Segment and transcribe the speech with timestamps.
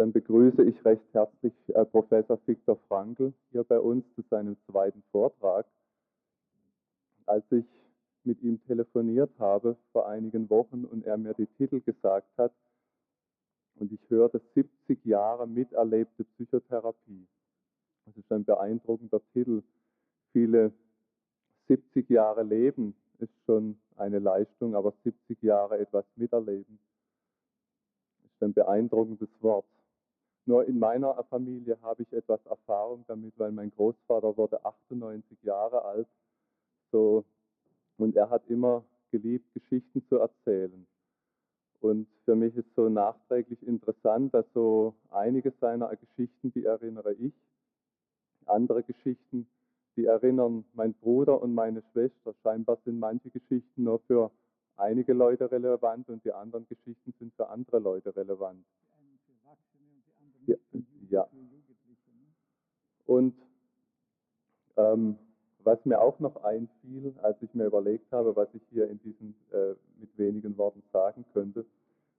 [0.00, 5.02] Dann begrüße ich recht herzlich äh, Professor Viktor Frankl hier bei uns zu seinem zweiten
[5.12, 5.66] Vortrag.
[7.26, 7.66] Als ich
[8.24, 12.50] mit ihm telefoniert habe vor einigen Wochen und er mir die Titel gesagt hat
[13.74, 17.26] und ich hörte 70 Jahre miterlebte Psychotherapie.
[18.06, 19.62] Das ist ein beeindruckender Titel.
[20.32, 20.72] Viele
[21.68, 26.78] 70 Jahre Leben ist schon eine Leistung, aber 70 Jahre etwas miterleben
[28.24, 29.66] ist ein beeindruckendes Wort.
[30.46, 35.84] Nur in meiner Familie habe ich etwas Erfahrung damit, weil mein Großvater wurde 98 Jahre
[35.84, 36.08] alt.
[36.90, 37.24] So,
[37.98, 40.86] und er hat immer geliebt, Geschichten zu erzählen.
[41.80, 47.32] Und für mich ist so nachträglich interessant, dass so einige seiner Geschichten, die erinnere ich,
[48.46, 49.46] andere Geschichten,
[49.96, 52.34] die erinnern mein Bruder und meine Schwester.
[52.42, 54.30] Scheinbar sind manche Geschichten nur für
[54.76, 58.64] einige Leute relevant und die anderen Geschichten sind für andere Leute relevant.
[60.50, 60.56] Ja,
[61.10, 61.28] ja.
[63.06, 63.34] Und
[64.76, 65.18] ähm,
[65.62, 69.34] was mir auch noch einfiel, als ich mir überlegt habe, was ich hier in diesen
[69.52, 71.66] äh, mit wenigen Worten sagen könnte,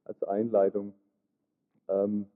[0.05, 0.93] als Einleitung.
[1.87, 2.27] Ähm,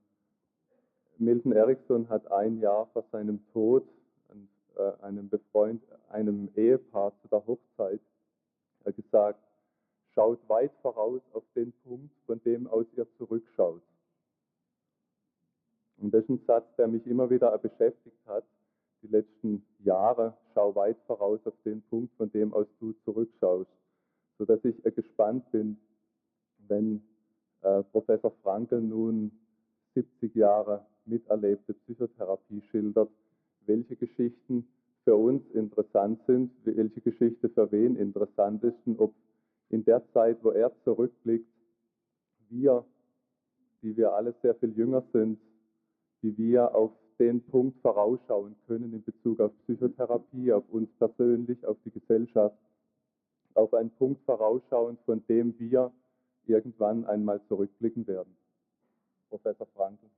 [1.18, 3.88] Milton Erickson hat ein Jahr vor seinem Tod
[4.76, 8.02] äh, einem Befreund, einem Ehepaar zu der Hochzeit
[8.84, 9.40] äh, gesagt,
[10.14, 13.82] schaut weit voraus auf den Punkt, von dem aus ihr zurückschaut.
[15.98, 18.44] Und das ist ein Satz, der mich immer wieder beschäftigt hat,
[19.02, 20.36] die letzten Jahre.
[20.54, 23.70] Schau weit voraus auf den Punkt, von dem aus du zurückschaust.
[24.38, 25.78] Sodass ich äh, gespannt bin,
[26.68, 27.02] wenn
[27.62, 29.32] äh, Professor Frankel nun
[29.94, 33.10] 70 Jahre miterlebte Psychotherapie schildert,
[33.66, 34.68] welche Geschichten
[35.04, 39.14] für uns interessant sind, welche Geschichte für wen interessant ist und ob
[39.70, 41.48] in der Zeit, wo er zurückblickt,
[42.50, 42.86] wir,
[43.82, 45.40] die wir alle sehr viel jünger sind,
[46.22, 51.78] wie wir auf den Punkt vorausschauen können in Bezug auf Psychotherapie, auf uns persönlich, auf
[51.86, 52.58] die Gesellschaft,
[53.54, 55.92] auf einen Punkt vorausschauen, von dem wir
[56.46, 58.36] irgendwann einmal zurückblicken werden.
[59.30, 60.10] Professor Frankel.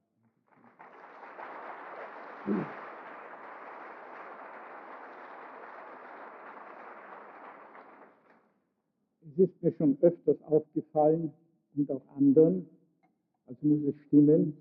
[9.22, 11.34] Es ist mir schon öfters aufgefallen
[11.76, 12.68] und auch anderen,
[13.46, 14.58] also muss es stimmen,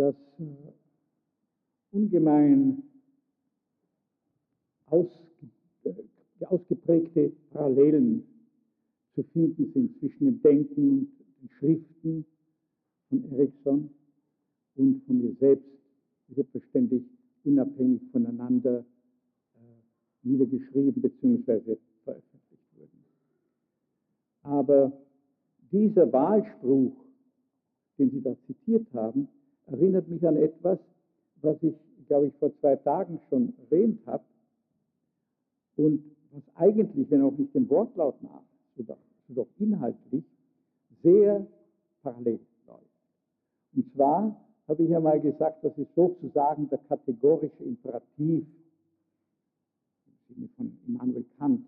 [0.00, 0.44] dass äh,
[1.90, 2.82] ungemein
[4.90, 5.04] äh,
[6.46, 8.24] ausgeprägte Parallelen
[9.14, 12.24] zu finden sind zwischen dem Denken und den Schriften
[13.10, 13.90] von Erikson
[14.76, 15.68] und von mir selbst,
[16.28, 17.04] die selbstverständlich
[17.44, 19.58] unabhängig voneinander äh,
[20.22, 21.76] niedergeschrieben bzw.
[22.04, 23.04] veröffentlicht wurden.
[24.44, 24.92] Aber
[25.70, 27.04] dieser Wahlspruch,
[27.98, 29.28] den Sie da zitiert haben,
[29.66, 30.78] erinnert mich an etwas,
[31.42, 31.74] was ich,
[32.06, 34.24] glaube ich, vor zwei Tagen schon erwähnt habe
[35.76, 38.42] und was eigentlich, wenn auch nicht dem Wortlaut nach,
[38.76, 38.96] so
[39.28, 40.24] doch, inhaltlich
[41.02, 41.46] sehr
[42.02, 42.84] parallel läuft.
[43.74, 44.36] Und zwar
[44.68, 48.46] habe ich ja mal gesagt, das ist sozusagen der kategorische Imperativ
[50.06, 51.64] im Sinne von Immanuel Kant,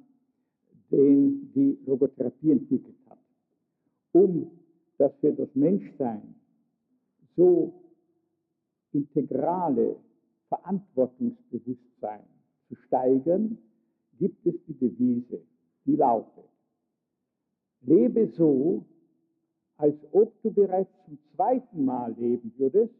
[0.90, 3.18] den die Logotherapie entwickelt hat,
[4.12, 4.50] um
[4.98, 6.34] dass für das Menschsein
[7.36, 7.72] so
[8.92, 9.96] integrale
[10.48, 12.24] Verantwortungsbewusstsein
[12.68, 13.58] zu steigern,
[14.18, 15.42] gibt es die Devise,
[15.84, 16.44] die lautet,
[17.80, 18.84] lebe so,
[19.76, 22.94] als ob du bereits zum zweiten Mal leben würdest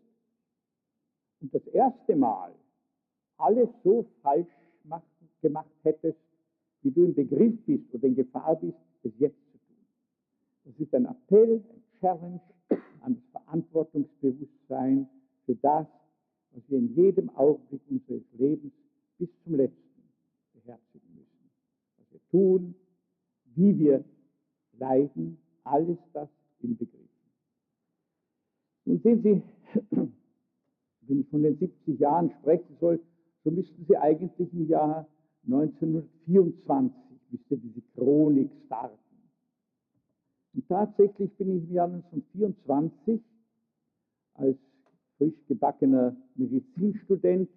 [1.40, 2.54] und das erste Mal
[3.36, 4.48] alles so falsch
[5.42, 6.18] gemacht hättest,
[6.82, 9.76] wie du im Begriff bist oder in Gefahr bist, es jetzt zu tun.
[10.64, 12.40] Das ist ein Appell, ein Challenge
[13.00, 15.08] an das Verantwortungsbewusstsein
[15.46, 15.86] für das,
[16.52, 18.72] was wir in jedem Augenblick unseres Lebens
[19.18, 19.82] bis zum letzten
[20.52, 21.50] beherzigen müssen.
[21.98, 22.74] Was wir tun,
[23.54, 24.04] wie wir
[24.78, 26.28] leiden, alles das
[26.60, 27.08] im Begriff.
[28.84, 29.42] Nun sehen Sie,
[31.02, 33.00] wenn ich von den 70 Jahren sprechen soll,
[33.44, 35.08] so müssten Sie eigentlich im Jahr
[35.44, 36.96] 1924
[37.30, 38.98] müsste diese Chronik starten.
[40.54, 43.20] Und tatsächlich bin ich im Jahr 1924
[44.34, 44.58] als
[45.22, 47.48] frisch gebackener Medizinstudent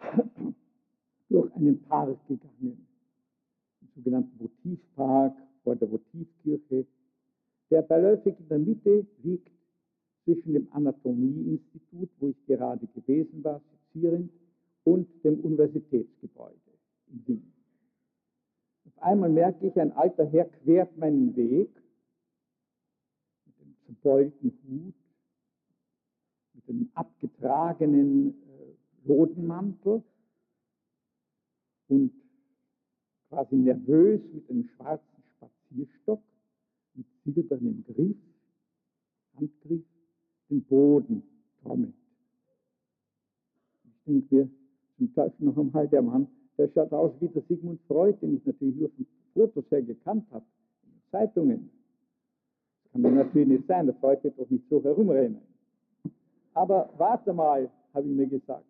[1.28, 2.86] durch einen Park gegangen,
[3.80, 6.86] den sogenannten Votivpark vor der Votivkirche,
[7.70, 9.50] der beiläufig in der Mitte liegt
[10.24, 13.60] zwischen dem Anatomieinstitut, wo ich gerade gewesen war,
[13.92, 14.30] sezierend,
[14.84, 16.56] und dem Universitätsgebäude
[17.08, 17.52] in Wien.
[18.86, 21.70] Auf einmal merke ich, ein alter Herr quert meinen Weg
[23.44, 24.94] mit dem zerbeulten Hut,
[26.68, 30.02] dem abgetragenen äh, Lodenmantel
[31.88, 32.12] und
[33.28, 36.22] quasi nervös mit einem schwarzen Spazierstock,
[36.94, 38.16] mit silbernem Griff,
[39.36, 39.84] Handgriff,
[40.50, 41.22] den Boden
[41.62, 41.94] trommelt.
[43.84, 44.50] Ich denke mir
[44.96, 46.26] zum Teufel noch einmal, der Mann,
[46.56, 50.26] der schaut aus wie der Sigmund Freud, den ich natürlich nur von Fotos her gekannt
[50.30, 50.44] habe,
[50.82, 51.70] in Zeitungen.
[52.82, 55.40] Das kann doch natürlich nicht sein, der Freud wird doch nicht so herumrennen.
[56.58, 58.66] Aber warte mal, habe ich mir gesagt.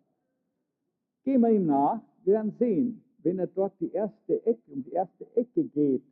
[1.23, 4.91] Gehen wir ihm nach, wir werden sehen, wenn er dort die erste Ecke, um die
[4.91, 6.03] erste Ecke geht,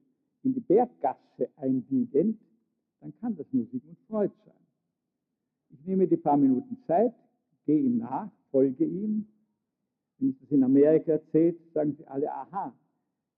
[0.41, 2.41] in die Berggasse einbiegend,
[2.99, 4.55] dann kann das nur Sigmund Freud sein.
[5.69, 7.13] Ich nehme die paar Minuten Zeit,
[7.67, 9.27] gehe ihm nach, folge ihm.
[10.17, 12.73] Wenn ich das in Amerika erzähle, sagen sie alle, aha,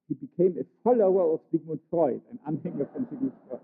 [0.08, 3.62] he became a follower of Sigmund Freud, ein Anhänger von Sigmund Freud.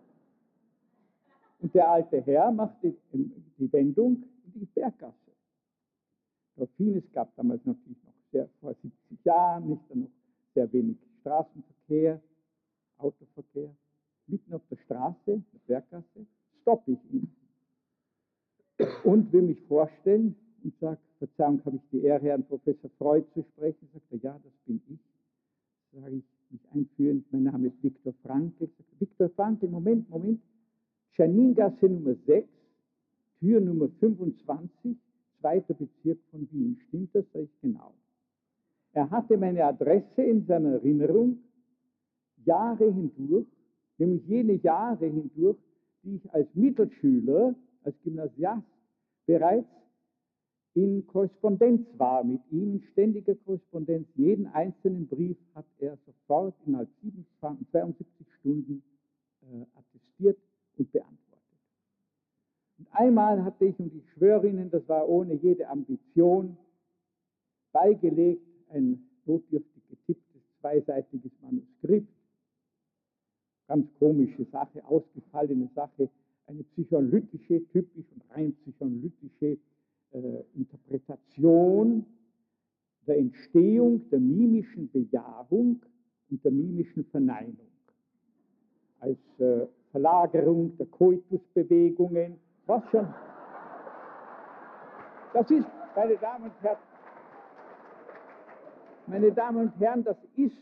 [1.62, 4.25] Und der alte Herr macht die Wendung
[4.60, 5.16] die Berggasse.
[6.56, 10.12] Dauphine, es gab damals natürlich noch sehr, vor 70 Jahren, nicht dann noch
[10.54, 12.22] sehr wenig Straßenverkehr,
[12.98, 13.75] Autoverkehr.
[14.28, 16.25] Mitten auf der Straße, der Berggasse,
[16.62, 17.31] stoppe ich ihn
[19.04, 23.44] und will mich vorstellen und sage, Verzeihung, habe ich die Ehre, Herrn Professor Freud zu
[23.44, 23.88] sprechen?
[23.94, 25.00] Sagt er, ja, das bin ich.
[25.92, 28.69] Sage ich, mich einführen, mein Name ist Viktor Frankl.
[29.00, 30.42] Viktor Frankl, Moment, Moment.
[31.18, 32.48] Janingasse Nummer 6,
[33.40, 34.98] Tür Nummer 25,
[35.40, 36.80] zweiter Bezirk von Wien.
[36.88, 37.26] Stimmt das?
[37.34, 37.94] Ich genau.
[38.94, 41.40] Er hatte meine Adresse in seiner Erinnerung
[42.46, 43.48] Jahre hindurch,
[43.98, 45.58] nämlich jene Jahre hindurch,
[46.04, 48.64] die ich als Mittelschüler, als Gymnasiast
[49.26, 49.68] bereits
[50.76, 54.08] in Korrespondenz war mit ihm, in ständiger Korrespondenz.
[54.16, 56.90] Jeden einzelnen Brief hat er sofort innerhalb
[57.72, 58.84] 72 Stunden
[59.42, 60.38] äh, attestiert
[60.78, 61.25] und beantwortet.
[62.77, 66.57] Und einmal hatte ich, und ich schwöre Ihnen, das war ohne jede Ambition,
[67.72, 72.12] beigelegt ein notdürftig getipptes zweiseitiges Manuskript.
[73.68, 76.10] Ganz komische Sache, ausgefallene Sache,
[76.48, 79.57] eine psychoanalytische, typisch und rein psychoanalytische
[80.12, 82.06] äh, Interpretation
[83.07, 85.81] der Entstehung der mimischen Bejahung
[86.30, 87.68] und der mimischen Verneinung.
[89.00, 93.08] Als äh, Verlagerung der Koitusbewegungen, was schon.
[95.34, 96.78] Das ist, meine Damen und Herren,
[99.08, 100.58] meine Damen und Herren, das ist,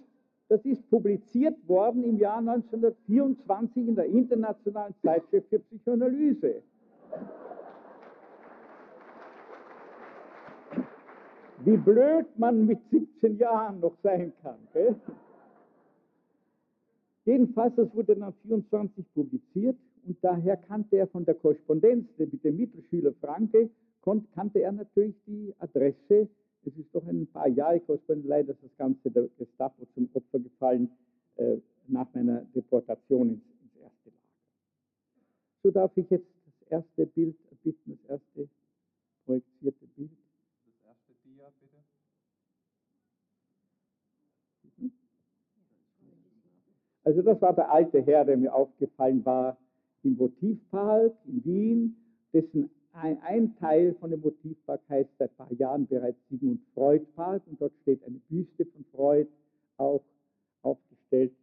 [0.50, 6.62] das ist publiziert worden im Jahr 1924 in der Internationalen Zeitschrift für Psychoanalyse.
[11.60, 14.58] Wie blöd man mit 17 Jahren noch sein kann.
[14.74, 14.96] Gell?
[17.26, 22.58] Jedenfalls, das wurde dann 24 publiziert und daher kannte er von der Korrespondenz mit dem
[22.58, 23.70] Mittelschüler Franke,
[24.34, 26.30] kannte er natürlich die Adresse
[26.66, 30.40] es ist doch ein paar Jahre, Korrespondent, leider ist das Ganze der Gestapo zum Opfer
[30.40, 30.90] gefallen
[31.36, 31.58] äh,
[31.88, 34.30] nach meiner Deportation ins, ins, erste Lager.
[35.64, 38.50] So darf ich jetzt das erste Bild bitten, das erste
[39.26, 40.12] projizierte Bild.
[40.66, 41.84] Das erste Dia, bitte.
[44.78, 44.92] Mhm.
[47.04, 49.58] Also das war der alte Herr, der mir aufgefallen war
[50.04, 51.96] im Votivpark in Wien,
[52.34, 57.06] dessen ein, ein, Teil von dem Motivpark heißt seit ein paar Jahren bereits Sigmund Freud
[57.16, 59.28] Park und dort steht eine Büste von Freud
[59.78, 60.04] auch
[60.62, 61.34] aufgestellt.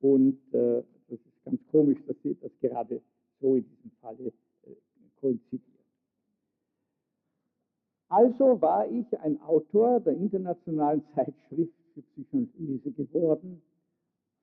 [0.00, 3.00] Und äh, das ist ganz komisch, dass das gerade
[3.40, 4.32] so in diesem Falle
[4.64, 4.74] äh,
[5.20, 5.62] koinzidiert.
[8.08, 13.62] Also war ich ein Autor der internationalen Zeitschrift für Psychoanalyse geworden.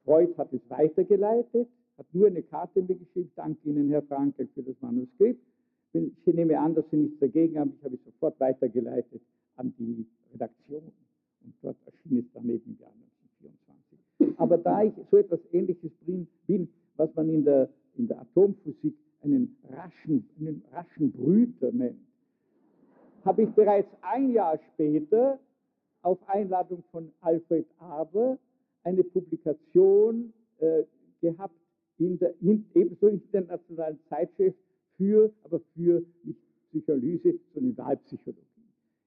[0.06, 4.64] Freud hat es weitergeleitet, hat nur eine Karte mir geschrieben, danke Ihnen, Herr Frankel, für
[4.64, 5.42] das Manuskript.
[5.94, 7.74] Ich nehme an, dass Sie nichts dagegen haben.
[7.78, 9.22] Ich habe es sofort weitergeleitet
[9.56, 10.84] an die Redaktion.
[11.44, 12.92] Und dort erschien es dann eben im Jahr
[13.40, 14.40] 1924.
[14.40, 15.92] Aber da ich so etwas Ähnliches
[16.46, 22.00] bin, was man in der, in der Atomphysik einen raschen, einen raschen Brüter nennt,
[23.26, 25.40] habe ich bereits ein Jahr später
[26.02, 28.38] auf Einladung von Alfred Adler
[28.84, 30.84] eine Publikation äh,
[31.22, 31.56] gehabt
[32.00, 34.58] in der in, ebenso internationalen Zeitschrift
[34.98, 36.40] für, aber für nicht
[36.70, 38.42] Psychoanalyse, sondern Wahlpsychologie.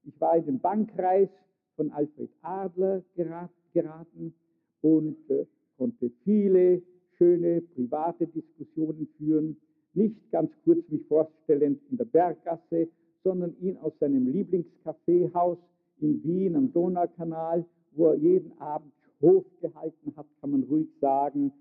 [0.05, 1.29] Ich war in den Bankkreis
[1.77, 4.35] von Alfred Adler geraten
[4.83, 6.83] und äh, konnte viele
[7.17, 9.57] schöne private Diskussionen führen,
[9.93, 12.89] nicht ganz kurz mich vorstellend in der Berggasse,
[13.23, 15.59] sondern ihn aus seinem Lieblingskaffeehaus
[16.01, 21.53] in Wien am Donaukanal, wo er jeden Abend Hof gehalten hat, kann man ruhig sagen,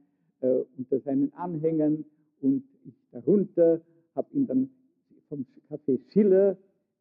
[0.41, 2.05] äh, unter seinen Anhängern
[2.41, 3.81] und ich darunter
[4.15, 4.69] habe ihn dann
[5.27, 6.57] vom Café Schiller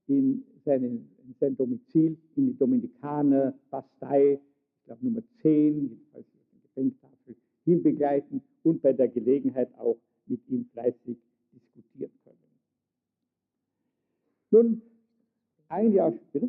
[0.07, 6.61] in, seinen, in sein Domizil in die Dominikaner Bastei, ich glaube Nummer 10, jedenfalls der
[6.75, 11.17] Gedenktafel, hinbegleiten und bei der Gelegenheit auch mit ihm fleißig
[11.53, 12.39] diskutieren können.
[14.51, 14.83] Nun,
[15.69, 16.49] ein Jahr später.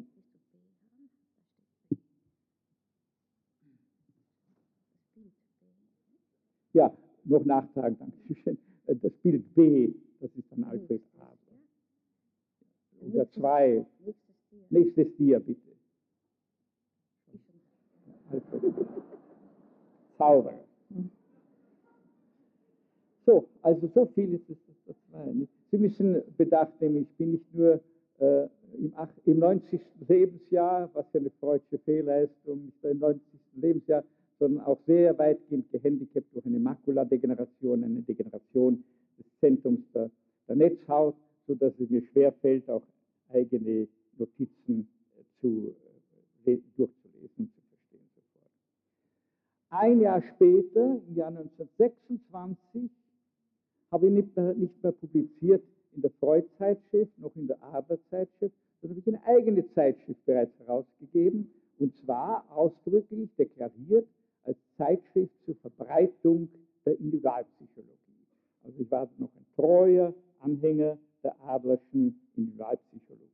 [6.73, 6.95] Ja,
[7.25, 8.57] noch nachtragen, danke schön.
[8.85, 13.13] Das Bild B, das ist dann Alfred Adler.
[13.13, 13.85] Oder zwei.
[14.69, 15.71] Nächstes Dia, bitte.
[18.31, 18.61] Alfred.
[20.17, 20.65] Zauberer.
[23.25, 24.57] So, also so viel ist es.
[24.85, 24.95] Das
[25.69, 27.79] Sie müssen bedacht nehmen, ich bin nicht nur
[28.17, 28.93] äh, im,
[29.25, 29.79] im 90.
[30.07, 33.21] Lebensjahr, was ja eine freudsche Fehlleistung ist, im 90.
[33.53, 34.03] Lebensjahr,
[34.39, 38.83] sondern auch sehr weitgehend gehandicapt durch eine Makuladegeneration, eine Degeneration
[39.17, 40.09] des Zentrums der,
[40.47, 41.15] der Netzhaut,
[41.45, 42.83] sodass es mir schwerfällt, auch
[43.29, 45.75] eigene Notizen äh, zu,
[46.45, 48.09] äh, durchzulesen, zu verstehen.
[49.69, 52.89] Ein Jahr später, im Jahr 1926,
[53.91, 55.63] habe ich nicht mehr, nicht mehr publiziert
[55.95, 61.51] in der Freud-Zeitschrift, noch in der Adler-Zeitschrift, sondern habe ich eine eigene Zeitschrift bereits herausgegeben,
[61.79, 64.07] und zwar ausdrücklich deklariert
[64.49, 66.49] als Zeitschrift zur Verbreitung
[66.85, 67.97] der Individualpsychologie.
[68.63, 73.29] Also ich war noch ein treuer Anhänger der Adlerschen Individualpsychologie.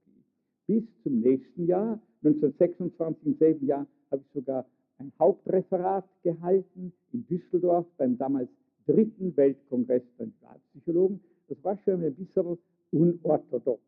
[0.67, 4.65] Bis zum nächsten Jahr, 1926, im selben Jahr, habe ich sogar
[4.97, 8.49] ein Hauptreferat gehalten in Düsseldorf beim damals
[8.85, 11.19] dritten Weltkongress der Individualpsychologen.
[11.47, 12.57] Das war schon ein bisschen
[12.91, 13.81] unorthodox.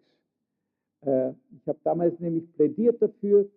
[1.01, 3.49] Äh, ich habe damals nämlich plädiert dafür,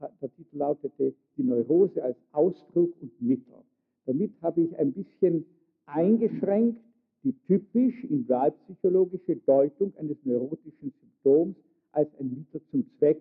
[0.00, 3.54] der Titel lautete Die Neurose als Ausdruck und Mittel.
[4.04, 5.44] Damit habe ich ein bisschen
[5.86, 6.80] eingeschränkt
[7.26, 11.56] die typisch individualpsychologische Deutung eines neurotischen Symptoms
[11.90, 13.20] als ein Mittel zum Zweck,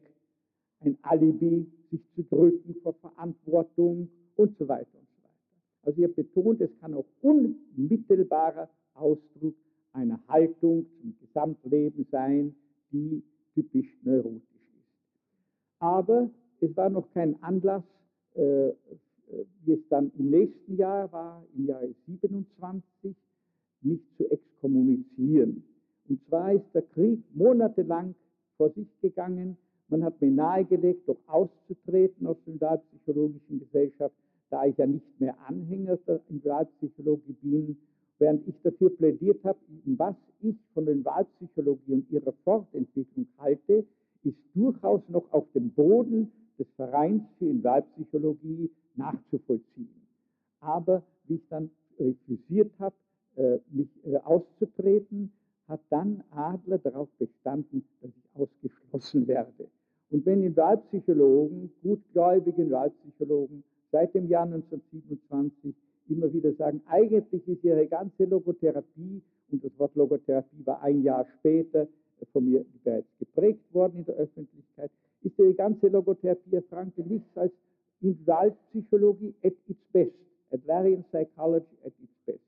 [0.81, 5.33] ein Alibi, sich zu drücken vor Verantwortung und so weiter und so weiter.
[5.83, 9.55] Also ihr betont, es kann auch unmittelbarer Ausdruck
[9.93, 12.55] einer Haltung zum Gesamtleben sein,
[12.91, 13.23] die
[13.55, 15.79] typisch neurotisch ist.
[15.79, 16.29] Aber
[16.61, 17.83] es war noch kein Anlass,
[18.33, 18.71] äh,
[19.65, 23.15] wie es dann im nächsten Jahr war, im Jahre 27,
[23.81, 25.63] mich zu exkommunizieren.
[26.07, 28.15] Und zwar ist der Krieg monatelang
[28.57, 29.57] vor sich gegangen.
[29.89, 34.15] Man hat mir nahegelegt, doch auszutreten aus der Individualpsychologischen Gesellschaft,
[34.49, 37.77] da ich ja nicht mehr Anhänger der Individualpsychologie bin,
[38.19, 43.85] während ich dafür plädiert habe, was ich von der Individualpsychologie und ihrer Fortentwicklung halte,
[44.23, 50.07] ist durchaus noch auf dem Boden des Vereins für Individualpsychologie nachzuvollziehen.
[50.59, 51.69] Aber wie ich dann
[51.99, 52.95] refusiert habe,
[53.35, 55.31] äh, mich äh, auszutreten,
[55.67, 59.67] hat dann Adler darauf bestanden, dass ich ausgeschlossen werde.
[60.11, 65.73] Und wenn in Wahlpsychologen, gutgläubigen Wahlpsychologen, seit dem Jahr 1927
[66.09, 69.21] immer wieder sagen, eigentlich ist ihre ganze Logotherapie,
[69.51, 71.87] und das Wort Logotherapie war ein Jahr später
[72.31, 74.64] von mir bereits geprägt worden in der Öffentlichkeit,
[75.37, 77.51] ihre ganze Logotherapie, Herr Franke, nichts als
[78.01, 80.13] Individualpsychologie at its best,
[80.51, 82.39] Adlarian Psychology at its best.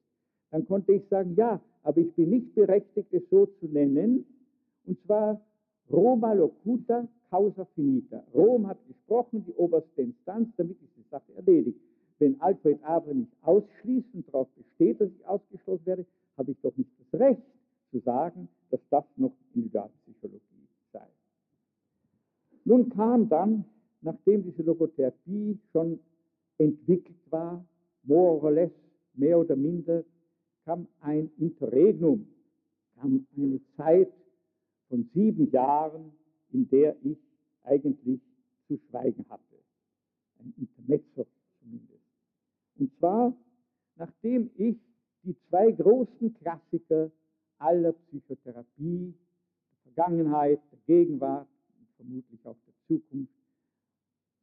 [0.51, 4.25] Dann konnte ich sagen, ja, aber ich bin nicht berechtigt, es so zu nennen.
[4.85, 5.41] Und zwar
[5.91, 8.23] Roma locuta causa finita.
[8.33, 11.79] Rom hat gesprochen, die oberste Instanz, damit ist die Sache erledigt.
[12.19, 16.05] Wenn Alfred Adler mich ausschließt und darauf besteht, dass ich ausgeschlossen werde,
[16.37, 17.41] habe ich doch nicht das Recht
[17.91, 19.33] zu sagen, dass das noch
[19.71, 19.89] sei.
[22.67, 23.63] Nun kam dann,
[24.01, 26.01] nachdem diese Logotherapie schon
[26.57, 27.65] entwickelt war,
[28.03, 28.71] more or less,
[29.13, 30.03] mehr oder minder,
[30.65, 32.27] kam ein Interregnum,
[32.95, 34.11] kam eine Zeit
[34.89, 36.11] von sieben Jahren,
[36.51, 37.17] in der ich
[37.63, 38.19] eigentlich
[38.67, 39.63] zu schweigen hatte.
[40.39, 41.25] Ein Intermezzo
[41.61, 42.03] zumindest.
[42.79, 43.33] Und zwar,
[43.95, 44.75] nachdem ich
[45.23, 47.11] die zwei großen Klassiker
[47.59, 49.13] aller Psychotherapie,
[49.71, 51.47] der Vergangenheit, der Gegenwart
[51.79, 53.33] und vermutlich auch der Zukunft,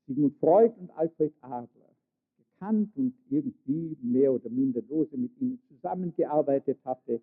[0.07, 1.95] Sigmund Freud und Alfred Adler,
[2.39, 7.21] gekannt und irgendwie mehr oder minder lose mit ihnen zusammengearbeitet hatte.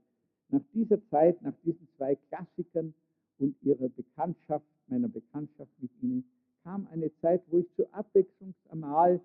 [0.50, 2.94] Nach dieser Zeit, nach diesen zwei Klassikern
[3.40, 6.24] und ihrer Bekanntschaft, meiner Bekanntschaft mit ihnen,
[6.64, 9.22] kam eine Zeit, wo ich zur Abwechslung einmal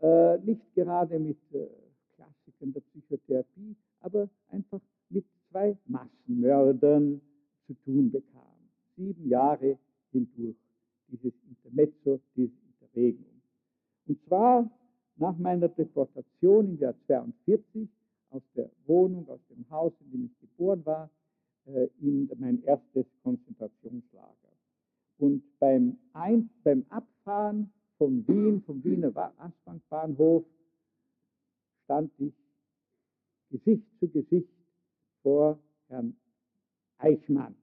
[0.00, 1.66] äh, nicht gerade mit äh,
[2.16, 4.80] Klassikern der Psychotherapie, aber einfach
[5.10, 7.20] mit zwei Massenmördern
[7.66, 8.42] zu tun bekam.
[8.96, 9.78] Sieben Jahre
[10.12, 10.56] hindurch,
[11.08, 13.40] dieses Intermezzo, diese Interregnum.
[14.06, 14.70] Und zwar
[15.16, 17.88] nach meiner Deportation im Jahr 42
[18.30, 21.10] aus der Wohnung, aus dem Haus, in dem ich geboren war,
[21.66, 24.34] äh, in mein erstes Konzentrationslager.
[25.18, 30.44] Und beim, Ein beim Abfahren von Wien, vom Wiener Astbankbahnhof,
[31.84, 32.34] stand ich
[33.50, 34.52] Gesicht zu Gesicht
[35.22, 35.58] vor
[35.88, 36.16] Herrn
[36.98, 37.54] Eichmann.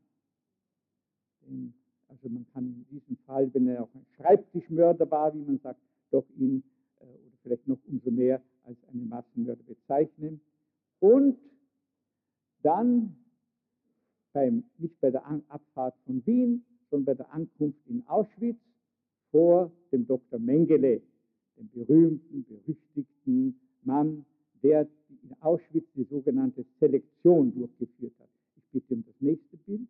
[2.24, 5.82] Also man kann in diesem Fall, wenn er auch ein Schreibtischmörder war, wie man sagt,
[6.10, 6.64] doch ihn
[7.02, 10.40] äh, oder vielleicht noch umso mehr als einen Massenmörder bezeichnen.
[11.00, 11.38] Und
[12.62, 13.18] dann
[14.32, 18.62] beim, nicht bei der Abfahrt von Wien, sondern bei der Ankunft in Auschwitz
[19.32, 20.40] vor dem Dr.
[20.40, 21.02] Mengele,
[21.58, 24.26] dem berühmten, berüchtigten Mann,
[24.62, 28.30] der in Auschwitz die sogenannte Selektion durchgeführt hat.
[28.56, 29.90] Ich bitte um das nächste Bild.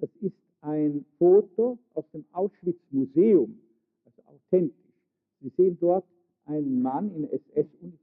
[0.00, 3.60] Das ist ein Foto aus dem Auschwitz-Museum,
[4.06, 4.76] also authentisch.
[5.40, 6.06] Sie sehen dort
[6.46, 8.00] einen Mann in SS-Uniform.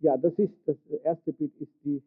[0.00, 2.02] Ja, das ist das erste Bild ist die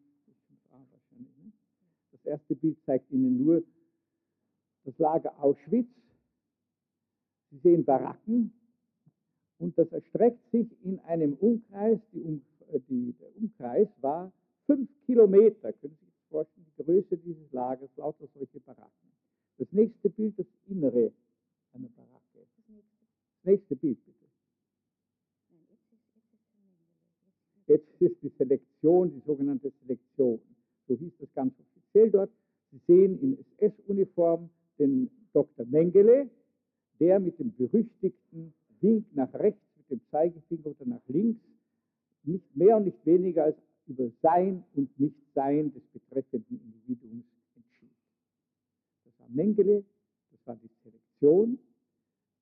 [2.12, 3.62] das erste Bild zeigt Ihnen nur
[4.84, 5.88] das Lager Auschwitz.
[7.50, 8.52] Sie sehen Baracken
[9.58, 11.98] und das erstreckt sich in einem Umkreis.
[12.12, 14.32] Um, äh, die, der Umkreis war
[14.68, 15.72] fünf Kilometer.
[15.72, 19.10] Können Sie sich vorstellen, die Größe dieses Lagers, lauter solche Baracken.
[19.56, 21.10] Das nächste Bild, das Innere
[21.72, 22.46] einer Baracke.
[22.66, 24.18] Das nächste Bild, bitte.
[27.66, 30.40] Jetzt ist die Selektion, die sogenannte Selektion.
[30.86, 32.30] So hieß das ganz offiziell dort.
[32.70, 34.48] Sie sehen in SS-Uniform
[34.78, 35.66] den Dr.
[35.66, 36.30] Mengele,
[37.00, 41.40] der mit dem berüchtigten Wink nach rechts, mit dem Zeigefinger oder nach links,
[42.22, 43.58] nicht mehr und nicht weniger als
[43.88, 47.24] über Sein und Nichtsein des betreffenden Individuums
[47.56, 47.90] entschied.
[49.04, 49.84] Das war Mengele,
[50.30, 51.58] das war die Selektion.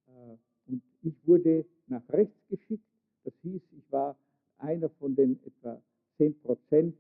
[0.09, 0.37] Äh,
[0.71, 2.85] und ich wurde nach rechts geschickt.
[3.25, 4.17] Das hieß, ich war
[4.59, 5.81] einer von den etwa
[6.19, 6.97] 10 Prozent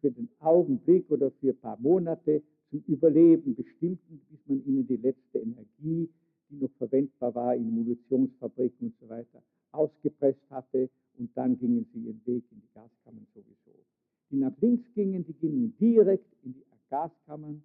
[0.00, 4.96] für den Augenblick oder für ein paar Monate zum Überleben bestimmten, bis man ihnen die
[4.96, 6.08] letzte Energie,
[6.50, 9.42] die noch verwendbar war in Munitionsfabriken und so weiter,
[9.78, 13.84] ausgepresst hatte und dann gingen sie ihren Weg in die Gaskammern sowieso.
[14.30, 17.62] Die nach links gingen, die gingen direkt in die Gaskammern,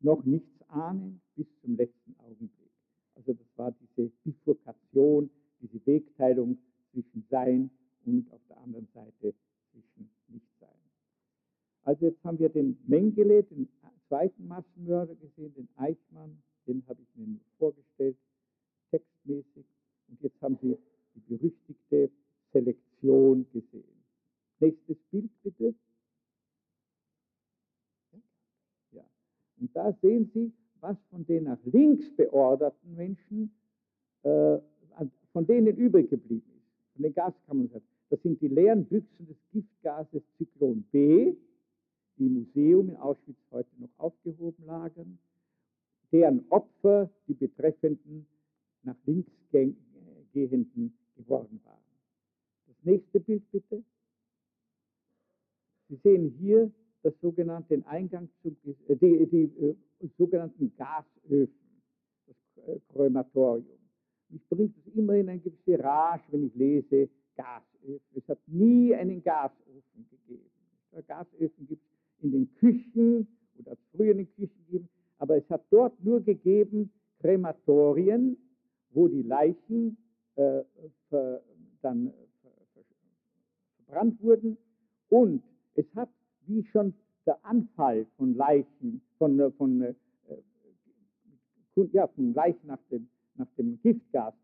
[0.00, 2.70] noch nichts ahnen bis zum letzten Augenblick.
[3.14, 6.58] Also das war diese Bifurkation, diese Wegteilung
[6.90, 7.70] zwischen Sein
[8.06, 9.34] und auf der anderen Seite
[9.70, 10.78] zwischen Nichtsein.
[11.82, 13.68] Also jetzt haben wir den Mengele, den
[14.08, 18.16] zweiten Massenmörder gesehen, den Eichmann, den habe ich Ihnen vorgestellt,
[18.90, 19.66] textmäßig.
[20.08, 20.78] Und jetzt haben Sie
[21.28, 22.10] die berüchtigte
[22.52, 23.84] Selektion gesehen.
[24.60, 25.74] Nächstes Bild bitte.
[28.92, 29.02] Ja.
[29.58, 33.50] Und da sehen Sie, was von den nach links beorderten Menschen,
[34.22, 34.58] äh,
[35.32, 37.70] von denen übrig geblieben ist, von den Gaskammern.
[38.08, 41.34] Das sind die leeren Büchsen des Giftgases Zyklon B,
[42.18, 45.18] die im Museum in Auschwitz heute noch aufgehoben lagen,
[46.10, 48.26] deren Opfer die betreffenden
[48.82, 49.32] nach links
[50.32, 51.78] gehenden geworden waren.
[52.66, 53.82] Das nächste Bild bitte.
[55.88, 56.70] Sie sehen hier
[57.02, 59.76] das sogenannte Eingang zum, äh, die, die äh,
[60.18, 61.82] sogenannten Gasöfen,
[62.26, 63.78] das Krematorium.
[64.28, 68.00] Mich bringt es immer in eine gewisse Rage, wenn ich lese, Gasöfen.
[68.14, 70.50] Es hat nie einen Gasofen gegeben.
[71.06, 73.26] Gasöfen gibt es in den Küchen
[73.58, 78.36] oder früher in den Küchen gegeben, aber es hat dort nur gegeben Krematorien,
[78.90, 79.96] wo die Leichen
[80.36, 80.62] äh,
[81.10, 81.42] ver,
[81.82, 82.50] dann ver,
[83.84, 84.56] verbrannt wurden
[85.10, 85.42] und
[85.74, 86.08] es hat,
[86.46, 86.94] wie schon
[87.26, 89.94] der Anfall von Leichen, von, äh, von, äh,
[91.92, 94.34] ja, von Leichen nach dem, nach dem Giftgas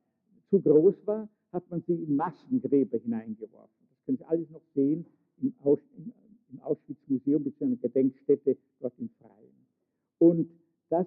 [0.50, 3.86] zu groß war, hat man sie in Massengräber hineingeworfen.
[3.88, 5.06] Das können Sie alles noch sehen
[5.42, 5.78] im, Aus,
[6.50, 7.76] im Auschwitz-Museum bzw.
[7.76, 9.66] Gedenkstätte dort im Freien.
[10.18, 10.50] Und
[10.88, 11.06] das,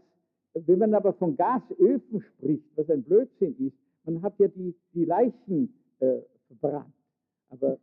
[0.53, 5.05] wenn man aber von Gasöfen spricht, was ein Blödsinn ist, man hat ja die, die
[5.05, 6.93] Leichen äh, verbrannt,
[7.49, 7.77] aber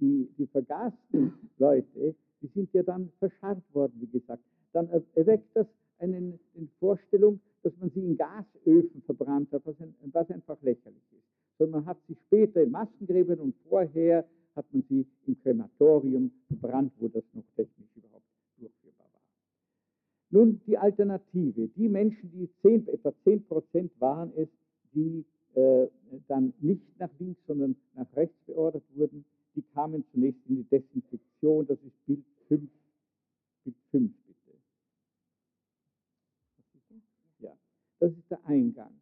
[0.00, 4.42] die, die vergasten Leute, die sind ja dann verscharrt worden, wie gesagt.
[4.72, 5.66] Dann erweckt das
[5.98, 6.38] eine,
[6.78, 11.32] Vorstellung, dass man sie in Gasöfen verbrannt hat, was, ein, was einfach lächerlich ist
[11.62, 16.92] sondern man hat sie später in Massengräbern und vorher hat man sie im Krematorium verbrannt,
[16.98, 18.26] wo das noch technisch überhaupt
[18.58, 19.20] durchführbar war.
[20.30, 21.68] Nun die Alternative.
[21.68, 24.48] Die Menschen, die 10, etwa 10 Prozent waren es,
[24.92, 25.88] die äh,
[26.28, 31.66] dann nicht nach links, sondern nach rechts beordert wurden, die kamen zunächst in die Desinfektion.
[31.66, 32.70] Das ist Bild 5.
[33.64, 34.58] Bild 5 bitte.
[37.40, 37.52] Ja,
[38.00, 38.92] das ist der Eingang.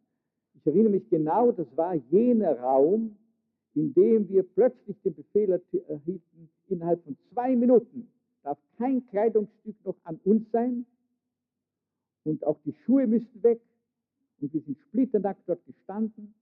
[0.55, 3.17] Ich erinnere mich genau, das war jener Raum,
[3.73, 8.11] in dem wir plötzlich den Befehl erhielten, innerhalb von zwei Minuten
[8.43, 10.85] darf kein Kleidungsstück noch an uns sein
[12.23, 13.61] und auch die Schuhe müssten weg
[14.39, 16.33] und wir sind splitternackt dort gestanden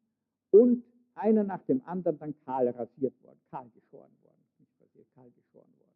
[0.51, 0.83] und
[1.15, 5.73] einer nach dem anderen dann kahl rasiert worden, kahl geschoren worden, nicht rasiert, kahl geschoren
[5.79, 5.89] worden.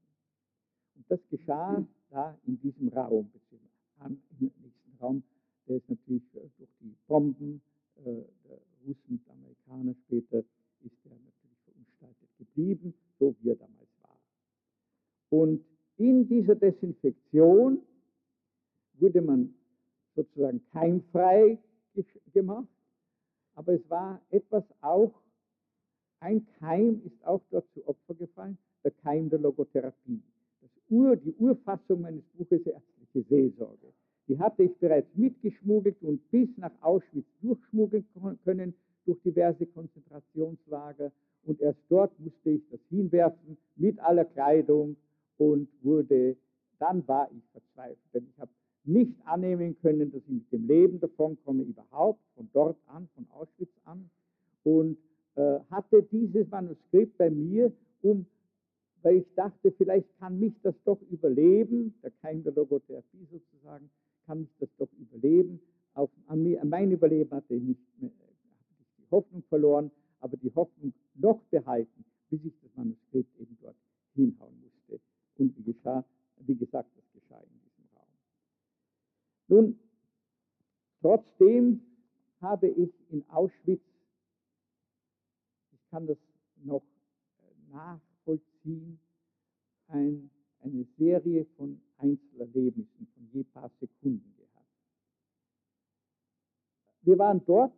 [0.96, 3.32] Und das geschah da in diesem Raum,
[4.06, 5.24] im nächsten Raum,
[5.68, 7.62] der ist natürlich äh, durch die Bomben
[7.96, 13.90] äh, der Russen und Amerikaner später, ist er natürlich verunstaltet geblieben, so wie er damals
[14.02, 14.18] war.
[15.30, 15.64] Und
[15.98, 17.80] in dieser Desinfektion
[18.96, 19.54] wurde man
[20.16, 21.58] sozusagen keimfrei
[22.34, 22.68] gemacht,
[23.56, 25.14] aber es war etwas auch,
[26.20, 30.22] ein Keim ist auch dort zu Opfer gefallen, der Keim der Logotherapie.
[30.90, 33.94] Ur, die Urfassung meines Buches Ärztliche Seelsorge.
[34.28, 38.06] Die hatte ich bereits mitgeschmuggelt und bis nach Auschwitz durchschmuggeln
[38.44, 38.74] können
[39.06, 41.12] durch diverse Konzentrationslager.
[41.46, 44.96] Und erst dort musste ich das hinwerfen mit aller Kleidung
[45.38, 46.38] und wurde,
[46.80, 48.14] dann war ich verzweifelt.
[48.14, 48.52] Denn ich habe
[48.86, 53.28] nicht annehmen können, dass ich mit dem Leben davon komme, überhaupt, von dort an, von
[53.32, 54.10] Auschwitz an.
[54.64, 54.98] Und
[55.36, 58.26] äh, hatte dieses Manuskript bei mir, um,
[59.02, 63.90] weil ich dachte, vielleicht kann mich das doch überleben, der Keim der Logotherapie sozusagen,
[64.26, 65.60] kann mich das doch überleben.
[65.94, 68.12] Auf, an, mir, an mein Überleben hatte ich nicht mehr,
[68.98, 73.76] die Hoffnung verloren, aber die Hoffnung noch behalten, bis ich das Manuskript eben dort
[74.16, 75.00] hinhauen musste.
[75.38, 76.06] Und wie geschah,
[76.46, 77.63] wie gesagt, das geschah in
[79.54, 79.80] nun,
[81.02, 81.82] trotzdem
[82.42, 83.84] habe ich in Auschwitz,
[85.72, 86.18] ich kann das
[86.64, 89.00] noch äh, nachvollziehen,
[89.88, 94.68] ein, eine Serie von Einzelerlebnissen von je paar Sekunden gehabt.
[97.04, 97.74] Wir waren dort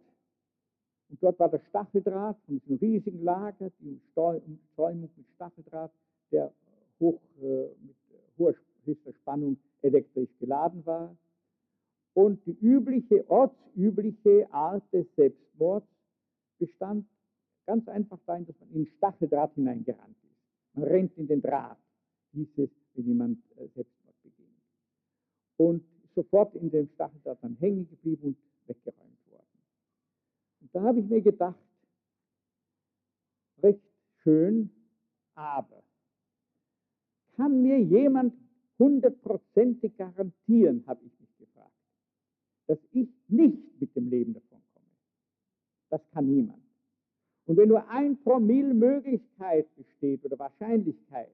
[1.10, 5.92] und dort war der Stacheldraht von diesem riesigen Lager, die Umstäumung mit Stacheldraht,
[6.32, 6.54] der
[7.00, 7.96] hoch, äh, mit
[8.38, 11.16] hoher höchster Spannung elektrisch geladen war.
[12.16, 15.86] Und die übliche, ortsübliche Art des Selbstmords
[16.58, 17.06] bestand
[17.66, 20.76] ganz einfach darin, dass man in Stacheldraht hineingerannt ist.
[20.76, 21.78] Man rennt in den Draht,
[22.32, 24.62] hieß es, wenn jemand äh, Selbstmord beginnt.
[25.58, 25.84] Und
[26.16, 29.60] sofort in dem Stacheldraht dann hängen geblieben und weggeräumt worden.
[30.62, 31.60] Und da habe ich mir gedacht,
[33.62, 33.84] recht
[34.24, 34.70] schön,
[35.34, 35.84] aber
[37.36, 38.34] kann mir jemand
[38.80, 41.15] hundertprozentig garantieren, habe ich
[42.68, 44.88] dass ich nicht mit dem Leben davon komme.
[45.90, 46.62] Das kann niemand.
[47.46, 51.32] Und wenn nur ein Promille Möglichkeit besteht oder Wahrscheinlichkeit,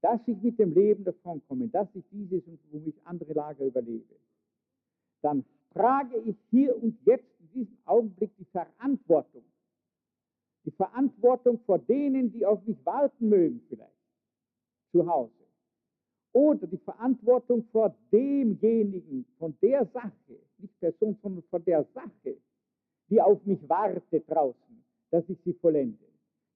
[0.00, 4.14] dass ich mit dem Leben davon komme, dass ich dieses und womit andere Lager überlebe,
[5.22, 9.44] dann trage ich hier und jetzt in diesem Augenblick die Verantwortung.
[10.64, 13.92] Die Verantwortung vor denen, die auf mich warten mögen vielleicht,
[14.92, 15.39] zu Hause.
[16.32, 22.36] Oder die Verantwortung vor demjenigen, von der Sache, nicht Person, sondern von der Sache,
[23.08, 26.04] die auf mich wartet draußen, dass ich sie vollende.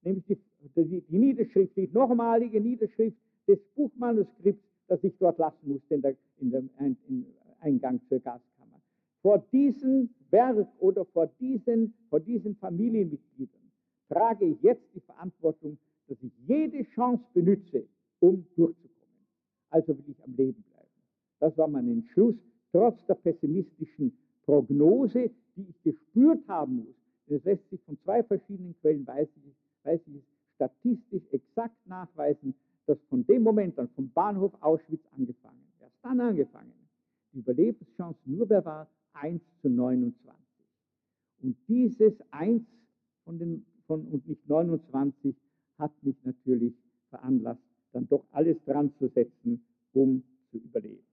[0.03, 0.39] Nämlich die,
[0.75, 6.15] die, die Niederschrift, die nochmalige Niederschrift des Buchmanuskripts, das ich dort lassen musste in, der,
[6.39, 6.69] in dem
[7.07, 7.25] in
[7.59, 8.81] Eingang zur Gaskammer.
[9.21, 13.71] Vor diesem Werk oder vor diesen, vor diesen Familienmitgliedern
[14.07, 17.83] trage ich jetzt die Verantwortung, dass ich jede Chance benütze,
[18.19, 18.94] um durchzukommen.
[19.69, 20.89] Also will ich am Leben bleiben.
[21.39, 22.35] Das war mein Entschluss
[22.71, 26.95] trotz der pessimistischen Prognose, die ich gespürt haben muss.
[27.27, 30.23] Das lässt sich von zwei verschiedenen Quellen, weiß ich, weiß ich
[30.55, 32.53] statistisch exakt nachweisen,
[32.85, 36.73] dass von dem Moment an, vom Bahnhof Auschwitz angefangen, erst dann angefangen,
[37.33, 40.23] die Überlebenschance nur mehr war 1 zu 29.
[41.41, 42.63] Und dieses 1
[43.23, 45.35] von den, von, und nicht 29
[45.77, 46.73] hat mich natürlich
[47.09, 47.61] veranlasst,
[47.95, 51.05] dann doch alles dran zu setzen, um zu überleben.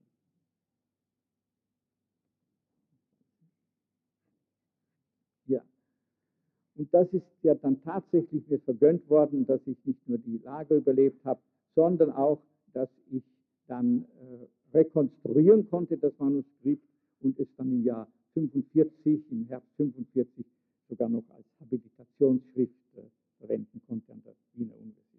[6.83, 10.77] Und das ist ja dann tatsächlich mir vergönnt worden, dass ich nicht nur die Lager
[10.77, 11.41] überlebt habe,
[11.77, 12.41] sondern auch,
[12.73, 13.23] dass ich
[13.69, 16.83] dann äh, rekonstruieren konnte, das Manuskript,
[17.21, 20.45] und es dann im Jahr 45, im Herbst 45,
[20.89, 23.03] sogar noch als Habilitationsschrift äh,
[23.39, 25.12] verwenden konnte an der Wiener Universität.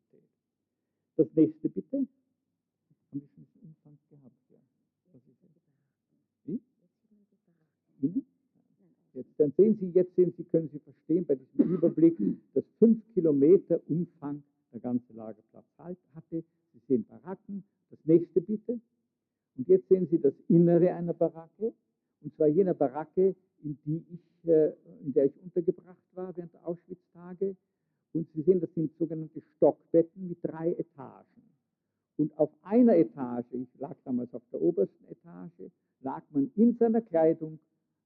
[1.16, 2.08] Das nächste bitte.
[9.14, 12.18] Jetzt, dann sehen Sie, jetzt sehen Sie, können Sie verstehen bei diesem Überblick,
[12.54, 16.44] dass fünf Kilometer Umfang der ganze Lagerplatz halt hatte.
[16.74, 17.64] Sie sehen Baracken.
[17.92, 18.80] Das nächste bitte.
[19.56, 21.74] Und jetzt sehen Sie das Innere einer Baracke.
[22.22, 24.74] Und zwar jener Baracke, in, die ich, äh,
[25.04, 27.56] in der ich untergebracht war während der Auschwitz-Tage.
[28.14, 31.44] Und Sie sehen, das sind sogenannte Stockbetten mit drei Etagen.
[32.18, 32.52] Und auf
[32.84, 37.60] einer Etage, ich lag damals auf der obersten Etage, lag man in seiner Kleidung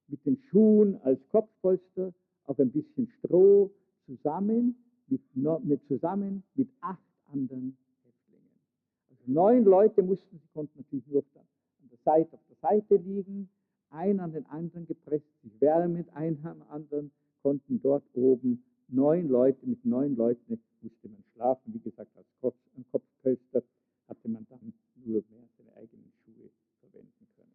[0.07, 2.13] mit den Schuhen als Kopfpolster
[2.45, 3.71] auf ein bisschen Stroh
[4.05, 5.21] zusammen mit,
[5.63, 8.59] mit, zusammen mit acht anderen Häftlingen.
[9.09, 13.49] Also neun Leute mussten, sie konnten natürlich nur an der Seite, auf der Seite liegen,
[13.89, 17.11] ein an den anderen gepresst, sich wärmend, ein am anderen,
[17.41, 22.55] konnten dort oben neun Leute, mit neun Leuten musste man schlafen, wie gesagt, als Kopf,
[22.91, 23.63] Kopfpolster
[24.07, 27.51] hatte man dann nur mehr seine eigenen Schuhe verwenden können.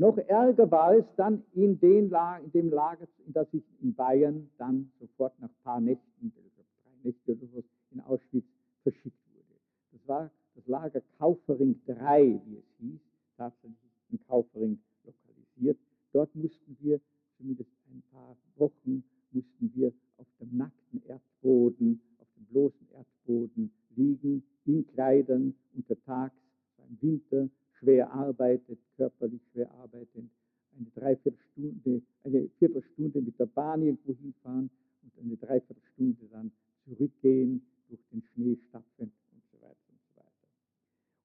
[0.00, 2.10] Noch ärger war es dann in, den
[2.44, 6.90] in dem Lager, in das ich in Bayern dann sofort nach ein paar Nächten, drei
[7.02, 8.46] Nächte oder so, in Auschwitz
[8.82, 9.60] verschickt wurde.
[9.92, 13.00] Das war das Lager Kaufering 3, wie es hieß,
[13.36, 13.76] tatsächlich
[14.10, 15.78] in Kaufering lokalisiert.
[16.14, 16.98] Dort mussten wir
[17.36, 24.42] zumindest ein paar Wochen mussten wir auf dem nackten Erdboden, auf dem bloßen Erdboden liegen,
[24.64, 26.34] in Kleidern, untertags,
[26.78, 30.30] beim Winter, schwer arbeitet, körperlich schwer arbeitend,
[30.76, 34.70] eine Dreiviertelstunde, eine Viertelstunde mit der Bahn irgendwo hinfahren
[35.02, 36.50] und eine Dreiviertelstunde dann
[36.86, 40.48] zurückgehen, durch den Schnee stapfen und so weiter und so weiter.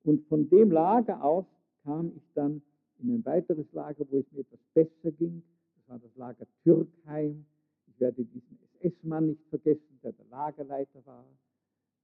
[0.03, 1.45] Und von dem Lager aus
[1.83, 2.61] kam ich dann
[2.99, 5.43] in ein weiteres Lager, wo es mir etwas besser ging.
[5.77, 7.45] Das war das Lager Türkheim.
[7.87, 11.25] Ich werde diesen SS-Mann nicht vergessen, der der Lagerleiter war,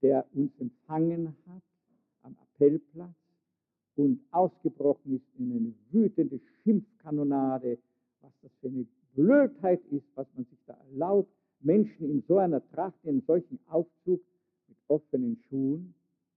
[0.00, 1.62] der uns empfangen hat
[2.22, 3.16] am Appellplatz
[3.96, 7.78] und ausgebrochen ist in eine wütende Schimpfkanonade,
[8.22, 12.66] was das für eine Blödheit ist, was man sich da erlaubt, Menschen in so einer
[12.70, 14.20] Tracht, in solchen Aufzug
[14.68, 15.94] mit offenen Schuhen,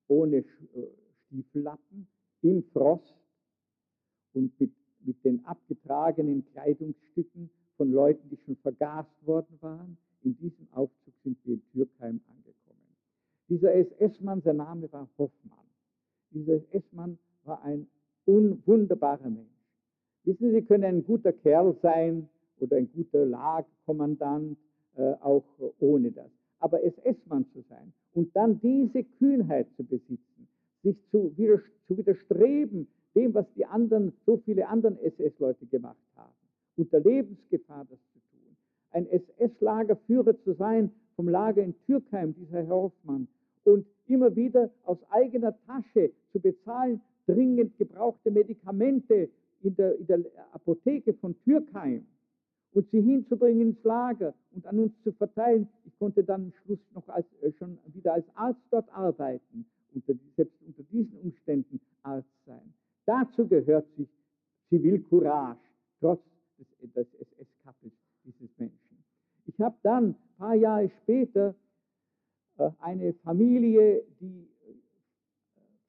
[0.07, 0.43] ohne äh,
[1.25, 2.07] Stiefellappen,
[2.41, 3.15] im Frost
[4.33, 9.97] und mit, mit den abgetragenen Kleidungsstücken von Leuten, die schon vergast worden waren.
[10.23, 12.55] In diesem Aufzug sind wir in Türkheim angekommen.
[13.49, 15.65] Dieser SS-Mann, sein Name war Hoffmann.
[16.31, 17.87] Dieser SS-Mann war ein
[18.25, 19.49] wunderbarer Mensch.
[20.23, 22.29] Wissen Sie, Sie können ein guter Kerl sein
[22.59, 24.57] oder ein guter Lagerkommandant,
[24.95, 25.43] äh, auch
[25.79, 26.29] ohne das.
[26.59, 30.47] Aber SS-Mann zu sein und dann diese Kühnheit zu besitzen,
[30.83, 31.33] sich zu,
[31.87, 36.33] zu widerstreben dem, was die anderen, so viele anderen SS-Leute gemacht haben,
[36.77, 38.55] unter Lebensgefahr das zu tun.
[38.91, 43.27] Ein SS-Lagerführer zu sein vom Lager in Türkheim, dieser Herr Hoffmann,
[43.63, 49.29] und immer wieder aus eigener Tasche zu bezahlen, dringend gebrauchte Medikamente
[49.63, 50.19] in der, in der
[50.51, 52.05] Apotheke von Türkheim
[52.75, 55.67] und sie hinzubringen ins Lager und an uns zu verteilen.
[55.85, 60.13] Ich konnte dann am Schluss noch als, äh, schon wieder als Arzt dort arbeiten, unter,
[60.35, 62.73] selbst unter diesen Umständen Arzt sein.
[63.05, 64.09] Dazu gehört sich
[64.69, 65.59] Zivilcourage,
[65.99, 66.21] trotz
[66.59, 67.93] des, des SS-Kappels
[68.25, 69.03] dieses Menschen.
[69.45, 71.55] Ich habe dann ein paar Jahre später
[72.57, 74.73] äh, eine Familie, die äh,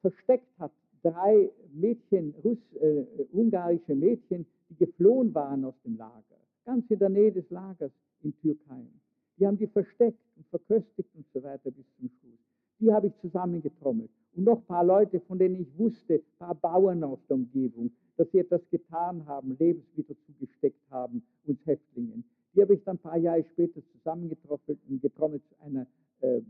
[0.03, 0.73] versteckt hat
[1.03, 6.37] drei Mädchen, Russ, äh, ungarische Mädchen, die geflohen waren aus dem Lager,
[6.67, 8.91] ganz in der Nähe des Lagers in Türkheim.
[9.39, 12.39] Die haben die versteckt und verköstigt und so weiter bis zum Schluss.
[12.81, 14.11] Die habe ich zusammengetrommelt.
[14.35, 17.91] Und noch ein paar Leute, von denen ich wusste, ein paar Bauern aus der Umgebung,
[18.19, 22.23] dass sie etwas getan haben, Lebensmittel zugesteckt haben, uns Häftlingen.
[22.55, 25.87] Die habe ich dann ein paar Jahre später zusammengetrommelt und getrommelt zu einer,
[26.21, 26.43] äh,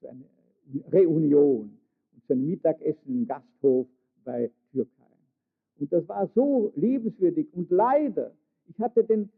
[0.00, 0.24] zu einer
[0.90, 1.78] Reunion
[2.26, 3.86] zu einem Mittagessen im Gasthof
[4.24, 4.90] bei Türkei.
[5.78, 7.48] Und das war so liebenswürdig.
[7.52, 8.32] Und leider,
[8.68, 9.30] ich hatte den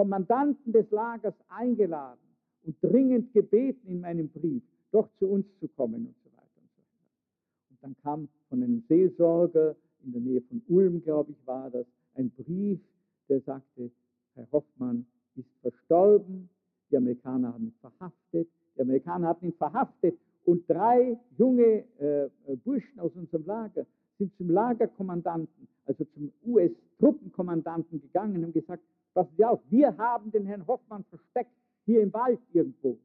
[0.00, 2.22] Kommandanten des Lagers eingeladen
[2.64, 6.70] und dringend gebeten in meinem Brief, doch zu uns zu kommen und so weiter und
[6.74, 7.70] so weiter.
[7.70, 11.84] Und dann kam von einem Seelsorger in der Nähe von Ulm, glaube ich, war das,
[12.14, 12.80] ein Brief,
[13.28, 13.90] der sagte,
[14.36, 15.04] Herr Hoffmann
[15.36, 16.48] ist verstorben,
[16.90, 22.30] die Amerikaner haben ihn verhaftet, die Amerikaner hatten ihn verhaftet und drei junge äh,
[22.64, 23.84] Burschen aus unserem Lager
[24.16, 28.82] sind zum Lagerkommandanten, also zum US-Truppenkommandanten gegangen und haben gesagt,
[29.14, 31.50] passen Sie auf, wir haben den Herrn Hoffmann versteckt,
[31.86, 32.98] hier im Wald irgendwo.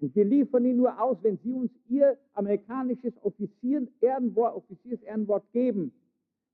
[0.00, 5.92] Und wir liefern ihn nur aus, wenn Sie uns Ihr amerikanisches Offiziersehrenwort, Offiziersehrenwort geben,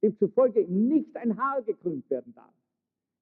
[0.02, 2.52] demzufolge nicht ein Haar gekrümmt werden darf.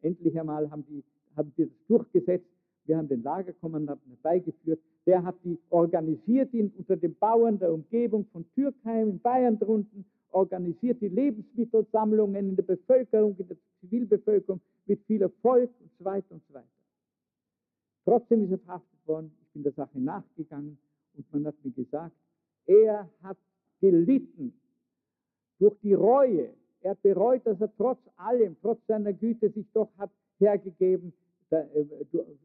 [0.03, 1.05] Endlich einmal haben, die,
[1.37, 2.49] haben wir das durchgesetzt.
[2.87, 4.81] Wir haben den Lagerkommandanten herbeigeführt.
[5.07, 10.05] Der hat die organisiert ihn unter den Bauern der Umgebung von Türkheim in Bayern drunten
[10.37, 16.35] organisiert die Lebensmittelsammlungen in der Bevölkerung, in der Zivilbevölkerung mit viel Erfolg und so weiter
[16.35, 16.67] und so weiter.
[18.05, 19.33] Trotzdem ist er verhaftet worden.
[19.43, 20.79] Ich bin der Sache nachgegangen
[21.15, 22.15] und man hat mir gesagt,
[22.67, 23.39] er hat
[23.81, 24.53] gelitten
[25.59, 26.51] durch die Reue.
[26.83, 31.13] Er hat bereut, dass er trotz allem, trotz seiner Güte sich doch hat hergegeben,
[31.49, 31.87] da, äh,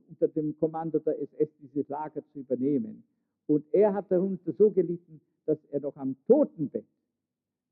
[0.10, 3.04] unter dem Kommando der SS dieses Lager zu übernehmen.
[3.48, 6.86] Und er hat darunter so gelitten, dass er doch am Totenbett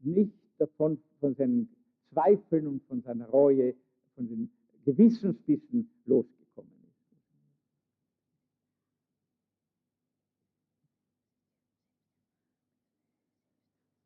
[0.01, 1.69] nicht davon, von seinen
[2.12, 3.75] Zweifeln und von seiner Reue,
[4.15, 4.51] von den
[4.86, 6.96] Gewissensbissen losgekommen ist.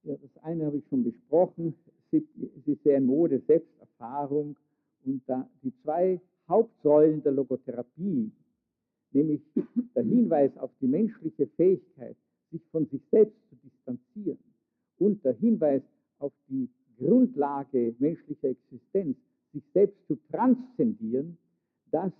[0.04, 1.76] Ja, das eine habe ich schon besprochen.
[2.12, 2.22] Es
[2.68, 4.58] ist sehr in Mode, Selbsterfahrung.
[5.06, 5.22] Und
[5.64, 8.32] die zwei Hauptsäulen der Logotherapie,
[9.12, 9.42] nämlich
[9.96, 12.16] der Hinweis auf die menschliche Fähigkeit,
[12.52, 14.40] sich von sich selbst zu distanzieren
[15.00, 15.82] und der Hinweis
[16.20, 19.18] auf die Grundlage menschlicher Existenz,
[19.54, 21.38] sich selbst zu transzendieren,
[21.92, 22.12] das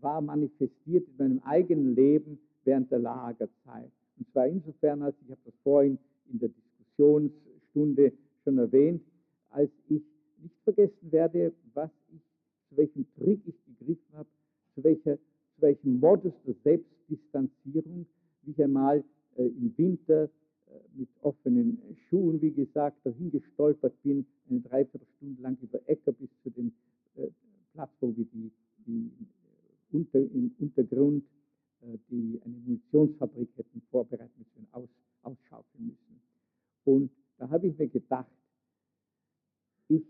[0.00, 3.90] war manifestiert in meinem eigenen Leben während der Lagerzeit.
[4.18, 5.98] Und zwar insofern, als ich habe das vorhin
[6.30, 8.12] in der Diskussionsstunde
[8.44, 9.02] schon erwähnt,
[9.50, 10.02] als ich
[10.42, 12.20] nicht vergessen werde, was ich,
[12.68, 14.28] zu welchem Trick ich gegriffen habe,
[14.74, 18.06] zu, welcher, zu welchem Modus der Selbstdistanzierung,
[18.42, 19.04] wie ich einmal
[19.36, 20.28] äh, im Winter
[20.94, 26.50] mit offenen Schuhen, wie gesagt, dahin gestolpert bin, eine Dreiviertelstunde lang über Äcker bis zu
[26.50, 26.72] dem
[27.16, 27.28] äh,
[27.72, 28.52] Platz, wo wir die,
[28.86, 29.10] die
[29.92, 31.24] äh, unter, im Untergrund
[31.82, 34.88] äh, die eine Munitionsfabrik hätten vorbereiten müssen, aus,
[35.22, 36.20] ausschaufeln müssen.
[36.84, 38.30] Und da habe ich mir gedacht,
[39.88, 40.04] ich,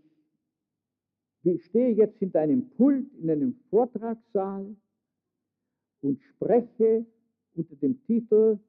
[1.43, 4.75] ich stehe jetzt hinter einem Pult in einem Vortragssaal
[6.01, 7.05] und spreche
[7.55, 8.59] unter dem Titel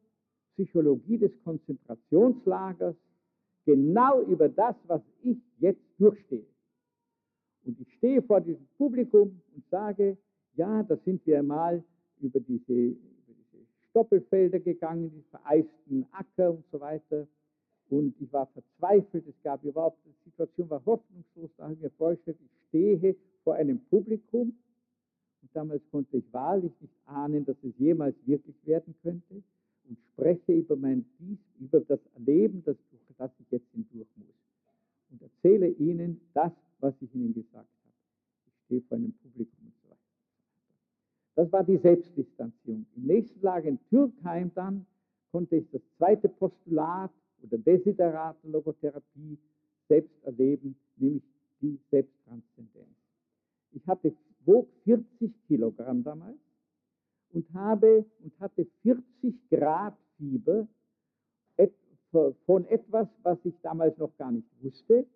[0.55, 2.97] Psychologie des Konzentrationslagers
[3.65, 6.47] genau über das, was ich jetzt durchstehe.
[7.65, 10.17] Und ich stehe vor diesem Publikum und sage,
[10.57, 11.83] ja, da sind wir diese,
[12.21, 12.97] über diese
[13.91, 17.27] Stoppelfelder gegangen, die vereisten Acker und so weiter.
[17.91, 21.91] Und ich war verzweifelt, es gab überhaupt, die Situation war hoffnungslos, da habe ich mir
[21.91, 24.55] vorgestellt, ich stehe vor einem Publikum.
[25.43, 29.43] Und damals konnte ich wahrlich nicht ahnen, dass es jemals wirklich werden könnte
[29.89, 31.05] und spreche über mein
[31.61, 32.77] über das Leben, das,
[33.19, 34.35] das ich jetzt hindurch muss.
[35.11, 37.93] Und erzähle ihnen das, was ich ihnen gesagt habe.
[38.47, 39.99] Ich stehe vor einem Publikum und so weiter.
[41.37, 42.87] Das war die Selbstdistanzierung.
[42.97, 44.87] Im nächsten Lager in Türkheim dann
[45.31, 47.11] konnte ich das zweite Postulat
[47.43, 49.39] oder Desiderat der Logotherapie
[49.89, 51.23] selbst erleben, nämlich
[51.61, 52.89] die Selbsttranszendenz.
[53.73, 56.39] Ich hatte, wog 40 Kilogramm damals
[57.35, 60.67] und habe und hatte 40 Grad Fieber
[62.47, 65.07] von etwas, was ich damals noch gar nicht wusste.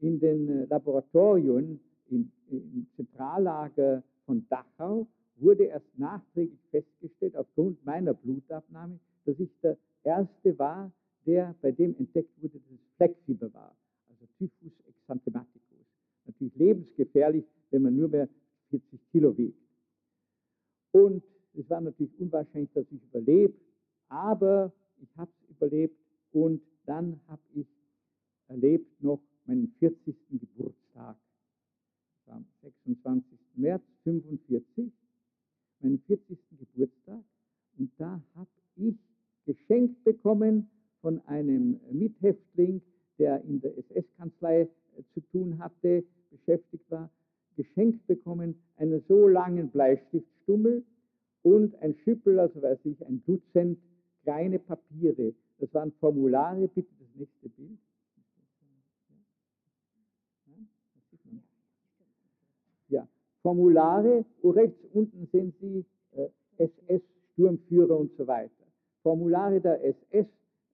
[0.00, 5.06] In den äh, Laboratorien im, im Zentrallager von Dachau
[5.36, 10.92] wurde erst nachträglich festgestellt, aufgrund meiner Blutabnahme, dass ich der Erste war,
[11.26, 13.74] der bei dem entdeckt wurde, dass es Fleckfieber war,
[14.08, 15.86] also Typhus exanthematicus.
[16.26, 18.28] Natürlich lebensgefährlich, wenn man nur mehr
[18.70, 19.58] 40 Kilo wiegt.
[20.92, 21.22] Und
[21.56, 23.54] es war natürlich unwahrscheinlich, dass ich überlebe,
[24.08, 25.96] aber ich habe es überlebt
[26.32, 27.66] und dann habe ich
[28.48, 30.16] erlebt noch meinen 40.
[30.30, 31.16] Geburtstag.
[32.26, 33.38] Das war am 26.
[33.56, 34.92] März 1945,
[35.80, 36.38] meinen 40.
[36.58, 37.22] Geburtstag.
[37.78, 38.96] Und da habe ich
[39.46, 42.80] geschenkt bekommen von einem Mithäftling,
[43.18, 44.68] der in der SS-Kanzlei äh,
[45.12, 47.10] zu tun hatte, beschäftigt war,
[47.56, 50.24] geschenkt bekommen einen so langen Schüppel,
[52.44, 53.78] also weiß ich, ein Dutzend
[54.22, 55.34] kleine Papiere.
[55.58, 57.78] Das waren Formulare, bitte das nächste Bild.
[62.88, 63.08] Ja,
[63.42, 66.28] Formulare, rechts unten sehen Sie äh,
[66.58, 68.64] SS-Sturmführer und so weiter.
[69.02, 70.26] Formulare der SS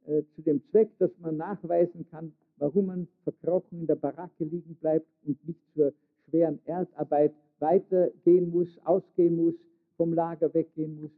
[0.06, 4.74] äh, zu dem Zweck, dass man nachweisen kann, warum man verkrochen in der Baracke liegen
[4.74, 5.92] bleibt und nicht zur
[6.28, 9.54] schweren Erdarbeit weitergehen muss, ausgehen muss,
[9.96, 11.10] vom Lager weggehen muss.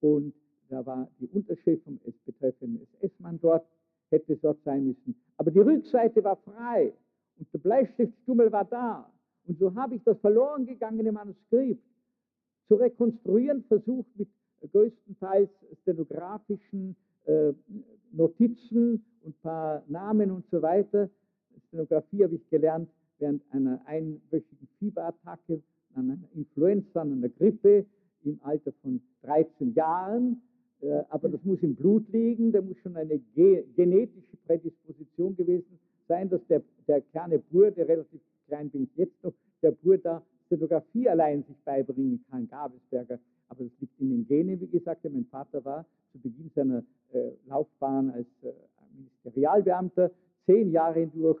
[0.00, 0.34] Und
[0.68, 3.66] da war die Unterschrift vom betreffenden SS-Mann dort,
[4.10, 5.14] hätte dort sein müssen.
[5.36, 6.92] Aber die Rückseite war frei
[7.38, 9.10] und der Bleistiftstummel war da.
[9.46, 11.82] Und so habe ich das verloren gegangene Manuskript
[12.68, 14.28] zu rekonstruieren versucht mit
[14.72, 15.50] größtenteils
[15.82, 17.52] stenografischen äh,
[18.12, 21.08] Notizen und ein paar Namen und so weiter.
[21.68, 25.62] Stenografie habe ich gelernt während einer einwöchigen Fieberattacke,
[25.94, 27.86] an einer Influenza, an einer Grippe
[28.24, 30.42] im Alter von 13 Jahren,
[30.80, 35.78] äh, aber das muss im Blut liegen, da muss schon eine ge genetische Prädisposition gewesen
[36.06, 39.98] sein, dass der, der kleine Bur, der relativ klein bin ich jetzt noch, der Bur
[39.98, 43.18] da Stenografie allein sich beibringen kann, Gabelsberger.
[43.48, 47.30] Aber das liegt in den Genen, wie gesagt, mein Vater war zu Beginn seiner äh,
[47.46, 48.52] Laufbahn als äh,
[48.96, 50.10] Ministerialbeamter
[50.46, 51.40] zehn Jahre hindurch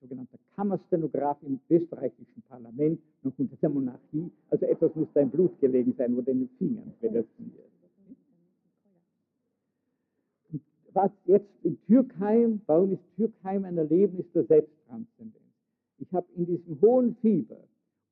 [0.00, 4.30] sogenannter Kammerstenograf im österreichischen Parlament, noch unter der Monarchie.
[4.50, 7.24] Also etwas muss da im Blut gelegen sein oder in den Fingern, wenn das
[10.96, 15.44] was jetzt in Türkheim, warum ist Türkheim ein Erlebnis der Selbsttranszendenz?
[15.98, 17.60] Ich habe in diesem hohen Fieber,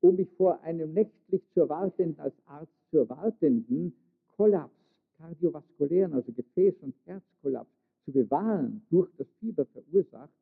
[0.03, 3.95] um mich vor einem nächtlich zu erwartenden, als Arzt zu erwartenden
[4.37, 4.75] Kollaps,
[5.17, 7.71] kardiovaskulären, also Gefäß- und Herzkollaps
[8.05, 10.33] zu bewahren, durch das Fieber verursacht,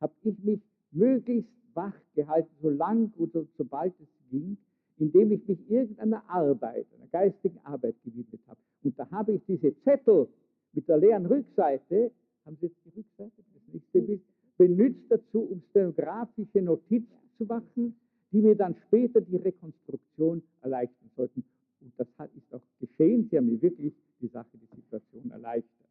[0.00, 0.60] habe ich mich
[1.02, 4.56] möglichst wach gehalten, so lang oder sobald es ging,
[4.98, 8.60] indem ich mich irgendeiner Arbeit, einer geistigen Arbeit gewidmet habe.
[8.84, 10.28] Und da habe ich diese Zettel
[10.74, 12.12] mit der leeren Rückseite,
[12.44, 14.22] haben Sie jetzt die Rückseite, das nächste Bild,
[14.56, 17.96] benutzt dazu, um stenografische Notizen zu machen,
[18.30, 21.42] die mir dann später die Rekonstruktion erleichtern sollten.
[21.80, 23.28] Und das ist auch geschehen.
[23.28, 25.82] Sie haben mir wirklich die Sache, die Situation erleichtert.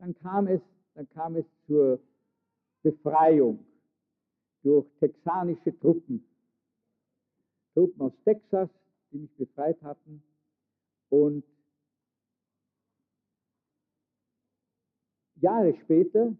[0.00, 0.60] Dann kam es,
[0.94, 2.00] dann kam es zur
[2.82, 3.64] Befreiung
[4.62, 6.24] durch texanische Truppen.
[7.74, 8.68] Truppen aus Texas,
[9.12, 10.22] die mich befreit hatten.
[11.08, 11.44] Und
[15.40, 16.34] Jahre später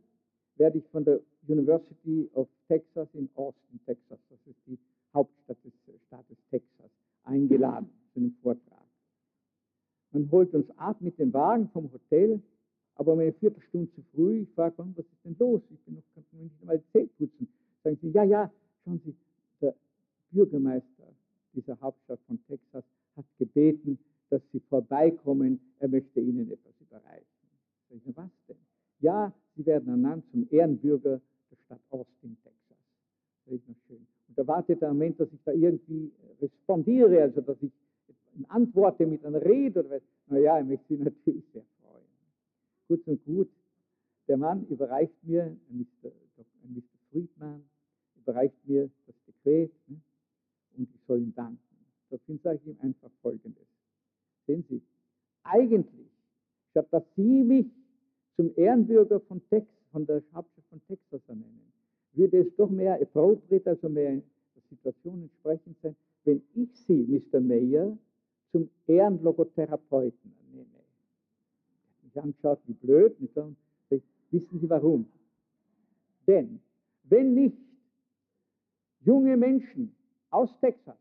[0.56, 4.78] werde ich von der University of Texas in Austin, Texas, das ist die
[5.14, 5.72] Hauptstadt des
[6.06, 6.90] Staates Texas,
[7.24, 8.84] eingeladen zu einem Vortrag.
[10.12, 12.42] Man holt uns ab mit dem Wagen vom Hotel,
[13.00, 14.42] aber um eine Viertelstunde zu früh.
[14.42, 15.62] Ich frage, was ist denn los?
[15.70, 17.48] Ich bin noch, kann nicht mal Zähne putzen.
[17.82, 18.52] Sagen sie, ja, ja,
[18.84, 19.14] schauen Sie,
[19.62, 19.74] der
[20.30, 21.06] Bürgermeister
[21.54, 22.84] dieser Hauptstadt von Texas
[23.16, 23.98] hat gebeten,
[24.28, 25.58] dass Sie vorbeikommen.
[25.78, 27.24] Er möchte Ihnen etwas überreichen.
[27.88, 28.56] Ich, was denn?
[29.00, 32.76] Ja, Sie werden ernannt zum Ehrenbürger der Stadt Austin, Texas.
[33.46, 34.06] Das ist noch schön.
[34.28, 37.72] Und da wartet der Moment, dass ich da irgendwie respondiere, also dass ich
[38.48, 40.02] antworte mit einer Rede oder was.
[40.26, 41.64] Naja, er möchte Sie natürlich sehr.
[42.90, 43.48] Kurz und gut,
[44.26, 46.82] der Mann überreicht mir, ein Mr.
[47.08, 47.62] Friedman,
[48.16, 50.00] überreicht mir das Dekret ne,
[50.76, 51.60] und ich soll ihm danken.
[52.08, 53.68] Daraufhin sage ich ihm einfach Folgendes.
[54.44, 54.82] Sehen Sie,
[55.44, 56.10] eigentlich,
[56.72, 57.66] statt dass Sie mich
[58.34, 61.72] zum Ehrenbürger von, Tex, von der Hauptstadt von Texas ernennen,
[62.14, 67.40] würde es doch mehr appropriate, also mehr der Situation entsprechend sein, wenn ich Sie, Mr.
[67.40, 67.96] Mayor,
[68.50, 70.32] zum Ehrenlogotherapeuten.
[70.39, 70.39] Er
[72.14, 73.16] mich angeschaut, wie blöd?
[73.34, 75.06] Und wissen Sie warum?
[76.26, 76.60] Denn
[77.04, 77.58] wenn nicht
[79.00, 79.94] junge Menschen
[80.30, 80.96] aus Texas,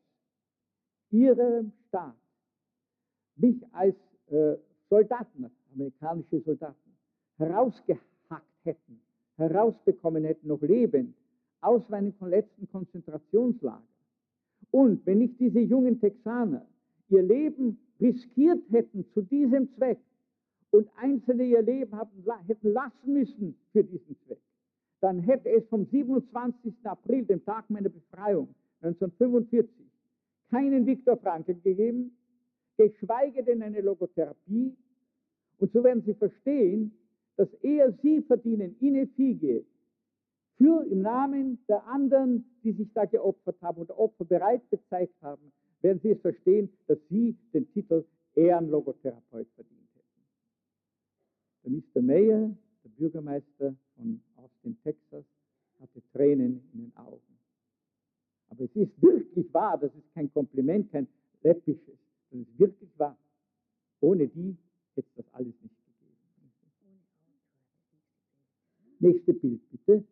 [1.11, 2.15] ihrem Staat,
[3.35, 3.95] mich als
[4.27, 4.55] äh,
[4.89, 6.95] Soldaten, amerikanische Soldaten,
[7.37, 8.01] herausgehackt
[8.63, 8.99] hätten,
[9.37, 11.15] herausbekommen hätten, noch lebend,
[11.61, 13.83] aus meinem letzten Konzentrationslager.
[14.71, 16.65] Und wenn nicht diese jungen Texaner
[17.09, 19.99] ihr Leben riskiert hätten zu diesem Zweck
[20.71, 24.41] und Einzelne ihr Leben haben, hätten lassen müssen für diesen Zweck,
[25.01, 26.73] dann hätte es vom 27.
[26.83, 29.69] April, dem Tag meiner Befreiung 1945,
[30.49, 32.15] keinen Viktor Frankl gegeben,
[32.77, 34.75] geschweige denn eine Logotherapie.
[35.57, 36.93] Und so werden Sie verstehen,
[37.35, 39.65] dass eher Sie verdienen in effigie
[40.59, 45.53] für im Namen der anderen, die sich da geopfert haben oder Opfer bereit gezeigt haben,
[45.81, 48.03] werden Sie es verstehen, dass Sie den Titel
[48.35, 49.78] Ehrenlogotherapeut verdient hätten.
[51.69, 52.01] Der Mr.
[52.01, 55.23] Mayer, der Bürgermeister von Austin, Texas,
[55.79, 57.21] hatte Tränen in den Augen.
[58.49, 61.07] Aber es ist wirklich wahr, das ist kein Kompliment, kein
[61.43, 61.99] läppisches,
[62.31, 63.15] das ist wirklich wahr.
[64.01, 64.57] Ohne die
[64.95, 65.75] hätte es das alles nicht
[69.01, 70.03] Nächste Bild bitte.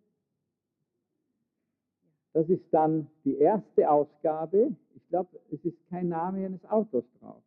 [2.34, 4.76] Das ist dann die erste Ausgabe.
[4.96, 7.44] Ich glaube, es ist kein Name eines Autors drauf.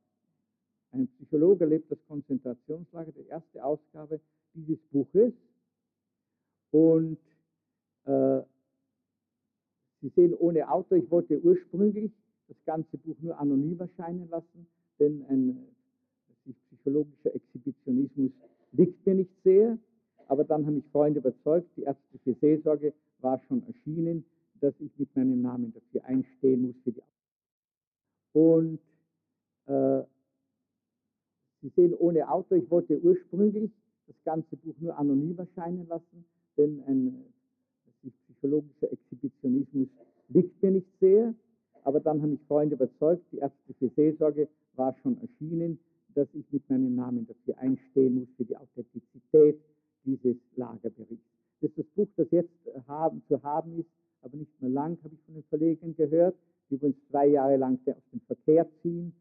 [0.93, 4.21] Ein Psychologe lebt das Konzentrationslager, die erste Ausgabe
[4.55, 5.33] dieses Buches.
[6.73, 7.19] Und
[8.05, 8.41] äh,
[10.01, 12.11] Sie sehen ohne Autor, ich wollte ursprünglich
[12.49, 14.67] das ganze Buch nur anonym erscheinen lassen,
[14.99, 15.67] denn ein
[16.69, 18.33] psychologischer Exhibitionismus
[18.73, 19.79] liegt mir nicht sehr.
[20.27, 24.25] Aber dann haben mich Freunde überzeugt, die ärztliche Seelsorge war schon erschienen,
[24.61, 27.03] dass ich mit meinem Namen dafür einstehen muss für die
[28.33, 28.79] Und
[29.67, 30.03] äh,
[31.63, 33.71] Sie sehen ohne Autor, ich wollte ursprünglich
[34.07, 36.25] das ganze Buch nur anonym erscheinen lassen,
[36.57, 37.25] denn ein
[38.27, 39.89] psychologischer Exhibitionismus
[40.29, 41.35] liegt mir nicht sehr.
[41.85, 45.79] Aber dann haben mich Freunde überzeugt, die ärztliche Seelsorge war schon erschienen,
[46.15, 49.61] dass ich mit meinem Namen dafür einstehen muss für die Authentizität
[50.05, 51.25] dieses Lagerberichts.
[51.61, 52.51] Das ist das Buch, das jetzt
[52.87, 53.89] haben, zu haben ist,
[54.23, 56.35] aber nicht mehr lang, habe ich von den Verlegern gehört,
[56.71, 59.13] die uns zwei Jahre lang aus dem Verkehr ziehen.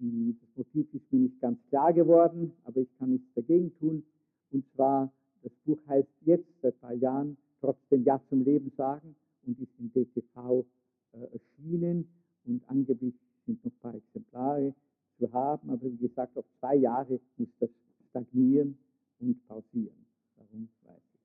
[0.00, 4.04] Die, das Motiv ist mir nicht ganz klar geworden, aber ich kann nichts dagegen tun.
[4.50, 9.16] Und zwar, das Buch heißt jetzt seit ein paar Jahren trotzdem Ja zum Leben sagen
[9.46, 10.64] und ist im DTV
[11.12, 12.08] äh, erschienen
[12.46, 13.14] und angeblich
[13.46, 14.74] sind noch ein paar Exemplare
[15.18, 17.70] zu haben, aber wie gesagt, auf zwei Jahre muss das
[18.10, 18.78] stagnieren
[19.20, 20.06] und pausieren.
[20.36, 21.20] Darum weiß ich.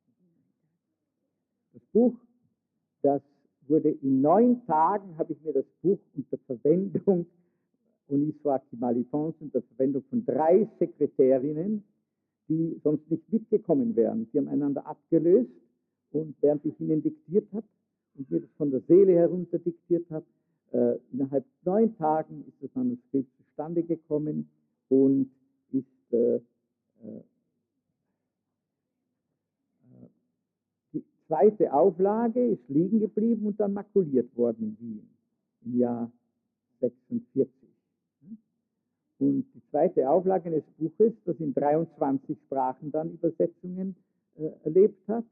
[1.73, 2.15] Das Buch,
[3.01, 3.21] das
[3.67, 7.27] wurde in neun Tagen, habe ich mir das Buch unter Verwendung
[8.13, 11.83] Uniswaki Malifons unter Verwendung von drei Sekretärinnen,
[12.47, 14.29] die sonst nicht mitgekommen wären.
[14.31, 15.51] Die haben einander abgelöst
[16.11, 17.65] und während ich ihnen diktiert habe
[18.15, 20.25] und mir das von der Seele herunter diktiert habe,
[20.71, 24.49] äh, innerhalb neun Tagen ist das Manuskript zustande gekommen
[24.89, 25.31] und
[25.71, 26.41] ist äh, äh,
[30.93, 35.09] die zweite Auflage ist liegen geblieben und dann makuliert worden in Wien
[35.65, 36.11] im Jahr
[36.81, 37.62] 46.
[39.23, 43.95] Und die zweite Auflage eines Buches, das in 23 Sprachen dann Übersetzungen
[44.35, 45.23] äh, erlebt hat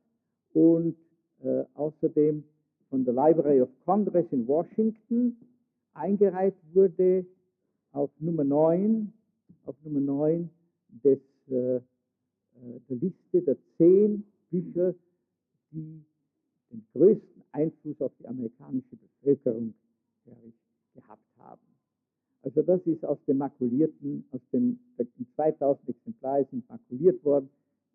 [0.53, 0.95] und
[1.43, 2.41] äh, außerdem
[2.89, 5.35] von der Library of Congress in Washington
[5.93, 7.25] eingereiht wurde
[7.91, 9.11] auf Nummer 9,
[9.65, 10.49] auf Nummer 9
[11.03, 11.19] des,
[11.49, 11.81] äh, äh,
[12.87, 14.95] der Liste der zehn Bücher,
[15.71, 16.01] die
[16.71, 19.73] den größten Einfluss auf die amerikanische Bevölkerung
[20.93, 21.70] gehabt haben.
[22.43, 24.79] Also das ist aus dem makulierten, aus dem
[25.35, 27.49] 2000 Exemplare sind makuliert worden.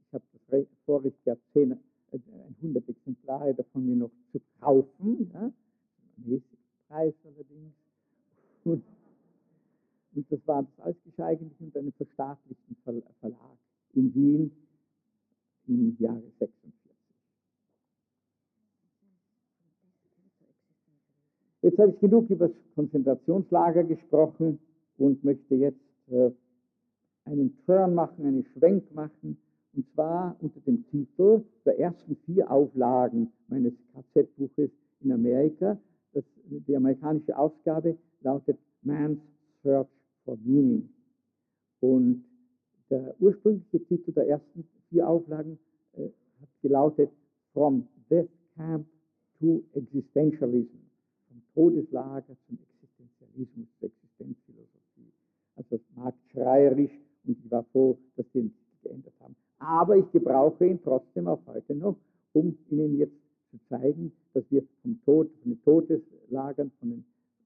[0.06, 2.18] Ich habe das Vorrecht gehabt, 10, äh,
[2.62, 5.30] 100 Exemplare davon mir noch zu kaufen.
[5.34, 5.52] Ja?
[6.88, 7.74] Preis allerdings.
[8.64, 8.84] Und,
[10.14, 13.58] und das war das alles geschah eigentlich unter einem verstaatlichten Verlag
[13.94, 14.52] in Wien
[15.66, 16.85] im Jahre 46.
[21.66, 24.60] Jetzt habe ich genug über das Konzentrationslager gesprochen
[24.98, 26.30] und möchte jetzt äh,
[27.24, 29.36] einen Turn machen, einen Schwenk machen,
[29.74, 35.76] und zwar unter dem Titel der ersten vier Auflagen meines KZ-Buches in Amerika.
[36.12, 39.18] Das, die amerikanische Ausgabe lautet Man's
[39.64, 39.88] Search
[40.24, 40.88] for Meaning.
[41.80, 42.22] Und
[42.90, 45.58] der ursprüngliche Titel der ersten vier Auflagen
[45.94, 46.10] äh,
[46.40, 47.10] hat gelautet
[47.52, 48.86] From Death Camp
[49.40, 50.85] to Existentialism.
[51.56, 55.12] Todeslager zum Existenzialismus, zur Existenzphilosophie.
[55.56, 56.92] Also marktschreierisch
[57.24, 59.34] und ich war froh, dass sie ihn geändert haben.
[59.58, 61.96] Aber ich gebrauche ihn trotzdem auch heute noch,
[62.34, 63.16] um Ihnen jetzt
[63.50, 67.04] zu zeigen, dass wir vom Tod, von den Todeslagern, von den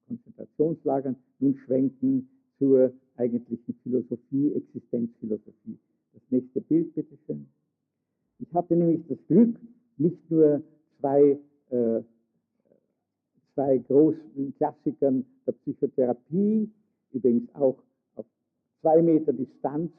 [0.09, 5.79] Konzentrationslagern nun schwenken zur eigentlichen Philosophie, Existenzphilosophie.
[6.13, 7.47] Das nächste Bild, bitteschön.
[8.41, 9.57] Ich hatte nämlich das Glück,
[9.99, 10.63] nicht nur
[10.99, 11.39] zwei
[11.71, 12.03] äh,
[13.61, 16.71] zwei großen Klassikern der Psychotherapie,
[17.13, 17.77] übrigens auch
[18.17, 18.25] auf
[18.81, 19.93] zwei Meter Distanz,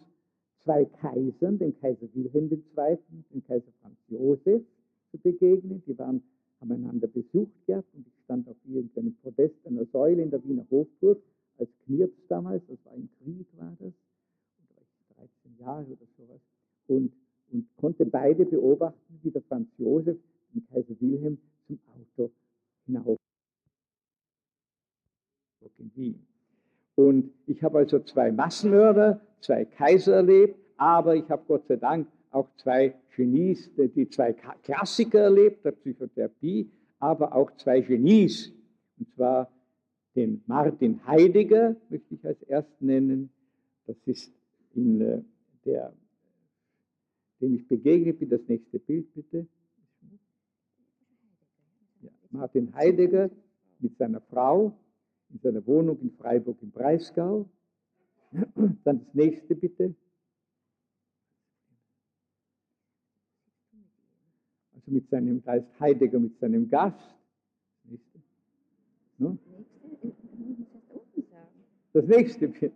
[0.63, 2.97] zwei Kaisern, dem Kaiser Wilhelm II.
[3.11, 4.63] und dem Kaiser Franz Josef,
[5.11, 5.83] zu begegnen.
[5.85, 6.23] Die waren,
[6.59, 10.65] haben einander besucht gehabt und ich stand auf irgendeinem Podest einer Säule in der Wiener
[10.71, 11.21] Hofburg
[11.59, 13.93] als Knirps damals, das war im Krieg, war das,
[14.57, 14.75] da
[15.17, 16.41] war ich 13 Jahre oder sowas,
[16.87, 17.13] und,
[17.51, 20.17] und konnte beide beobachten, wie der Franz Josef
[20.55, 21.37] den Kaiser Wilhelm
[21.67, 22.31] zum Auto
[22.87, 23.19] hinauf
[25.77, 26.25] in Wien.
[26.95, 32.07] Und ich habe also zwei Massenmörder, zwei Kaiser erlebt, aber ich habe Gott sei Dank
[32.31, 38.53] auch zwei Genies, die zwei Klassiker erlebt, der Psychotherapie, aber auch zwei Genies.
[38.97, 39.51] Und zwar
[40.15, 43.29] den Martin Heidegger, möchte ich als erst nennen.
[43.87, 44.31] Das ist
[44.75, 45.21] in äh,
[45.65, 45.93] der,
[47.39, 48.29] dem ich begegnet bin.
[48.29, 49.47] Das nächste Bild bitte.
[52.01, 53.29] Ja, Martin Heidegger
[53.79, 54.73] mit seiner Frau
[55.31, 57.49] in seiner Wohnung in Freiburg im Breisgau.
[58.83, 59.95] Dann das nächste bitte.
[64.73, 67.15] Also mit seinem, da ist Heidegger mit seinem Gast.
[69.17, 69.37] No?
[71.93, 72.71] Das nächste bitte.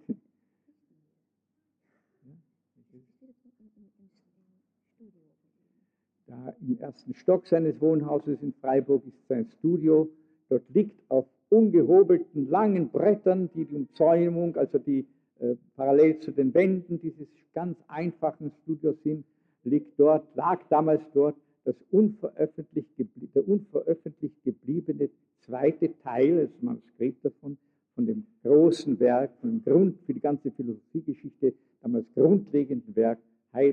[6.27, 10.09] Da im ersten Stock seines Wohnhauses in Freiburg ist sein Studio.
[10.49, 15.05] Dort liegt auf ungehobelten langen Brettern, die die Umzäunung, also die
[15.39, 19.25] äh, parallel zu den Wänden dieses ganz einfachen Studios sind,
[19.63, 22.89] liegt dort, lag damals dort das unveröffentlicht,
[23.33, 27.57] der unveröffentlicht gebliebene zweite Teil, das Manuskript davon,
[27.95, 33.19] von dem großen Werk, von dem Grund für die ganze Philosophiegeschichte, damals grundlegenden Werk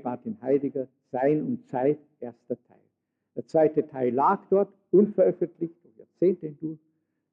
[0.05, 2.79] Martin Heidegger, Sein und Zeit, erster Teil.
[3.35, 6.79] Der zweite Teil lag dort, unveröffentlicht, Jahrzehnte hindurch,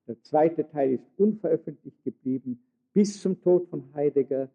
[0.09, 2.59] der zweite Teil ist unveröffentlicht geblieben
[2.93, 4.49] bis zum Tod von Heidegger,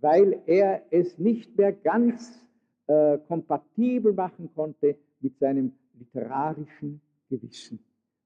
[0.00, 2.42] weil er es nicht mehr ganz
[2.86, 7.78] äh, kompatibel machen konnte mit seinem literarischen Gewissen,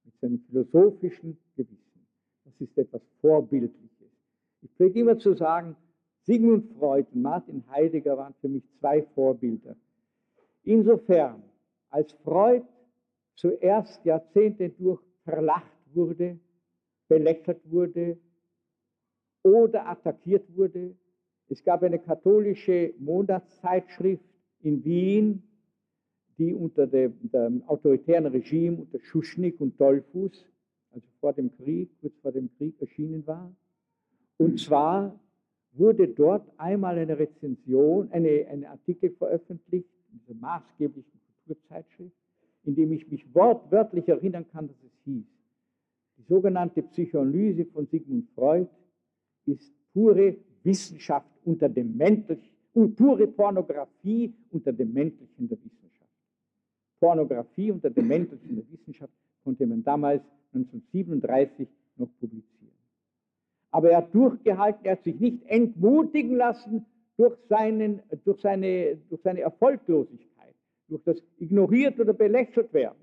[0.04, 2.06] mit seinem philosophischen Gewissen.
[2.44, 4.12] Das ist etwas Vorbildliches.
[4.62, 5.74] Ich pflege immer zu sagen,
[6.22, 9.74] Sigmund Freud und Martin Heidegger waren für mich zwei Vorbilder.
[10.62, 11.42] Insofern,
[11.90, 12.64] als Freud
[13.34, 16.38] zuerst Jahrzehnte durch verlacht wurde,
[17.08, 18.18] belächelt wurde
[19.42, 20.94] oder attackiert wurde.
[21.48, 24.24] Es gab eine katholische Monatszeitschrift
[24.60, 25.42] in Wien,
[26.36, 30.46] die unter dem, dem autoritären Regime, unter Schuschnigg und Dollfuß,
[30.92, 33.52] also vor dem Krieg, kurz vor dem Krieg erschienen war.
[34.36, 35.18] Und zwar
[35.72, 42.16] wurde dort einmal eine Rezension, eine, ein Artikel veröffentlicht, in dieser maßgeblichen Kulturzeitschrift,
[42.64, 45.26] in dem ich mich wortwörtlich erinnern kann, dass es hieß,
[46.18, 48.68] die sogenannte Psychoanalyse von Sigmund Freud
[49.46, 52.50] ist pure Wissenschaft unter dem Mäntelchen,
[52.96, 56.10] pure Pornografie unter dem Mäntelchen der Wissenschaft.
[57.00, 59.12] Pornografie unter dem Mäntelchen der Wissenschaft
[59.44, 62.72] konnte man damals 1937 noch publizieren.
[63.70, 69.22] Aber er hat durchgehalten, er hat sich nicht entmutigen lassen durch, seinen, durch, seine, durch
[69.22, 70.54] seine Erfolglosigkeit,
[70.88, 72.98] durch das ignoriert oder belächelt werden.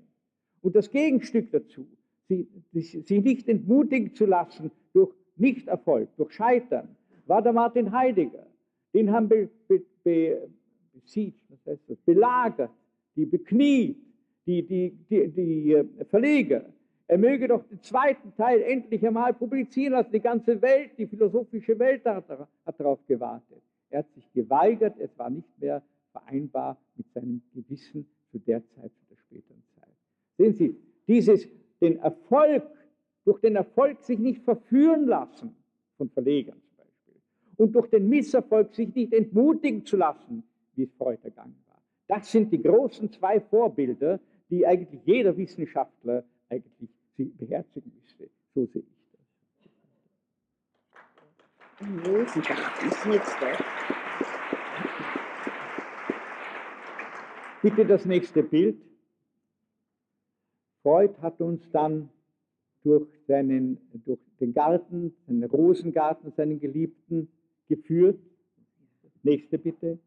[0.62, 1.86] Und das Gegenstück dazu,
[2.28, 6.88] sie, nicht entmutigen zu lassen durch Nichterfolg, durch Scheitern,
[7.26, 8.46] war der Martin Heidegger.
[8.94, 10.48] Den haben be, be, be,
[10.92, 12.70] besiegt, was heißt das, belagert,
[13.14, 13.98] die bekniet,
[14.46, 16.64] die, die, die, die äh, Verleger.
[17.08, 20.10] Er möge doch den zweiten Teil endlich einmal publizieren lassen.
[20.12, 23.62] Die ganze Welt, die philosophische Welt hat, hat darauf gewartet.
[23.90, 28.90] Er hat sich geweigert, es war nicht mehr vereinbar mit seinem Gewissen zu der Zeit,
[28.92, 29.94] zu der späteren Zeit.
[30.36, 31.48] Sehen Sie, dieses,
[31.80, 32.64] den Erfolg,
[33.24, 35.56] durch den Erfolg sich nicht verführen lassen
[35.96, 37.14] von Verlegern zum Beispiel
[37.56, 40.42] und durch den Misserfolg sich nicht entmutigen zu lassen,
[40.74, 41.82] wie es Freud ergangen war.
[42.08, 44.20] Das sind die großen zwei Vorbilder,
[44.50, 48.30] die eigentlich jeder Wissenschaftler eigentlich beherzigen müsste.
[48.54, 49.16] So sehe ich das.
[57.62, 58.85] Bitte das nächste Bild.
[60.86, 62.10] Freud hat uns dann
[62.84, 67.28] durch, seinen, durch den Garten, den Rosengarten, seinen Geliebten
[67.68, 68.20] geführt.
[69.24, 69.98] Nächste bitte.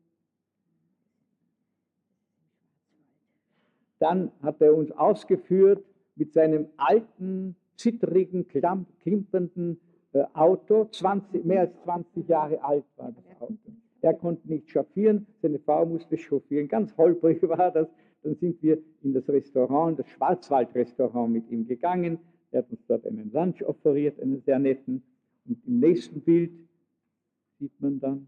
[4.00, 5.84] Dann hat er uns ausgeführt
[6.16, 9.82] mit seinem alten, zittrigen, klimpernden
[10.14, 10.86] äh, Auto.
[10.86, 13.69] 20, mehr als 20 Jahre alt war das Auto.
[14.02, 16.68] Er konnte nicht chauffieren, seine Frau musste chauffieren.
[16.68, 17.88] Ganz holprig war das.
[18.24, 22.20] Dann sind wir in das Restaurant, das Schwarzwaldrestaurant mit ihm gegangen.
[22.52, 25.04] Er hat uns dort einen Lunch offeriert, einen sehr netten.
[25.46, 26.52] Und im nächsten Bild
[27.60, 28.28] sieht man dann,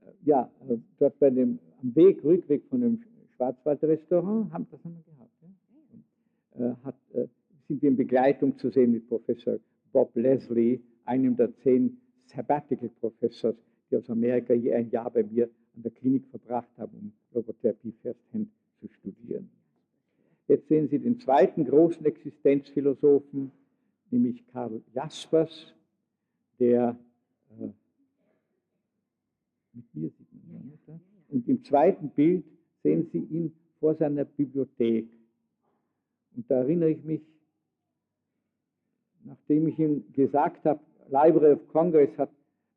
[0.00, 3.02] äh, ja, äh, dort bei dem, am Weg, Rückweg von dem
[3.36, 5.30] Schwarzwaldrestaurant, haben, das wir gehabt.
[6.58, 6.70] Ja?
[6.70, 6.94] Äh, hat,
[7.68, 9.58] sind wir in Begleitung zu sehen mit Professor
[9.92, 13.56] Bob Leslie, einem der zehn Sabbatical Professors,
[13.90, 17.92] die aus Amerika je ein Jahr bei mir an der Klinik verbracht haben, um Logotherapie
[18.02, 18.48] firsthand
[18.80, 19.50] zu studieren.
[20.46, 23.50] Jetzt sehen Sie den zweiten großen Existenzphilosophen,
[24.10, 25.74] nämlich Karl Jaspers,
[26.58, 26.98] der
[27.58, 27.68] äh,
[29.72, 30.28] mit mir sieht.
[31.30, 32.44] Und im zweiten Bild
[32.82, 35.08] sehen Sie ihn vor seiner Bibliothek.
[36.36, 37.22] Und da erinnere ich mich,
[39.24, 42.30] nachdem ich ihm gesagt habe, Library of Congress hat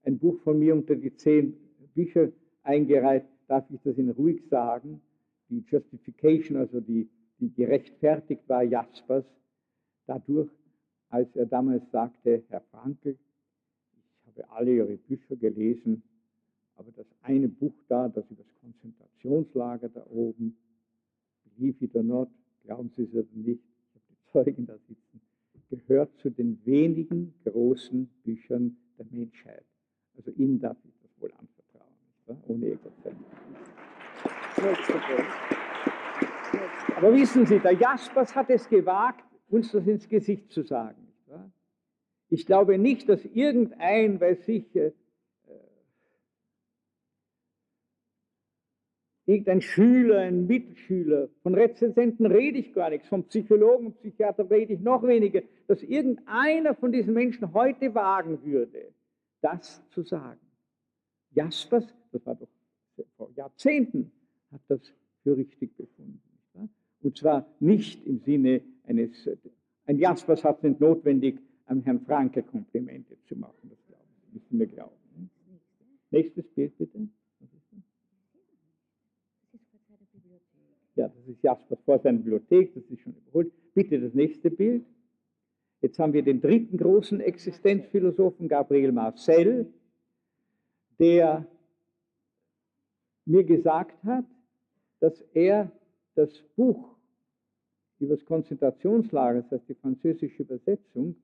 [0.03, 1.53] ein Buch von mir unter die zehn
[1.93, 2.31] Bücher
[2.63, 5.01] eingereiht, darf ich das Ihnen ruhig sagen.
[5.49, 7.09] Die Justification, also die,
[7.39, 9.25] die gerechtfertigt war Jaspers,
[10.05, 10.51] dadurch,
[11.09, 13.17] als er damals sagte, Herr Frankel,
[13.93, 16.03] ich habe alle Ihre Bücher gelesen,
[16.75, 20.57] aber das eine Buch da, das über das Konzentrationslager da oben,
[21.43, 22.29] believe it or not,
[22.63, 25.21] glauben Sie es oder nicht, ich habe die Zeugen da sitzen,
[25.69, 29.65] gehört zu den wenigen großen Büchern der Menschheit.
[30.15, 31.93] Also Ihnen darf ich das wohl anvertrauen,
[32.25, 32.37] wahr?
[32.47, 33.25] ohne Egozentrum.
[36.95, 41.07] Aber wissen Sie, der Jaspers hat es gewagt, uns das ins Gesicht zu sagen.
[42.29, 44.91] Ich glaube nicht, dass irgendein, weil sich äh,
[49.27, 54.73] irgendein Schüler, ein Mitschüler, von Rezensenten rede ich gar nichts, von Psychologen und Psychiatern rede
[54.73, 58.93] ich noch weniger, dass irgendeiner von diesen Menschen heute wagen würde,
[59.41, 60.39] das zu sagen.
[61.31, 62.47] Jaspers, das war doch
[63.17, 64.11] vor Jahrzehnten,
[64.51, 64.81] hat das
[65.23, 66.21] für richtig befunden.
[67.01, 69.29] Und zwar nicht im Sinne eines,
[69.85, 73.77] ein Jaspers hat es nicht notwendig, am Herrn Franke Komplimente zu machen, das
[74.31, 74.93] müssen wir glauben.
[76.11, 77.09] Nächstes Bild bitte.
[80.97, 83.51] Ja, das ist Jaspers vor seiner Bibliothek, das ist schon überholt.
[83.75, 84.83] Bitte das nächste Bild.
[85.81, 89.71] Jetzt haben wir den dritten großen Existenzphilosophen, Gabriel Marcel,
[90.97, 91.45] der
[93.25, 94.25] mir gesagt hat,
[94.99, 95.71] dass er
[96.15, 96.95] das Buch
[97.99, 101.15] über das Konzentrationslager, das heißt die französische Übersetzung,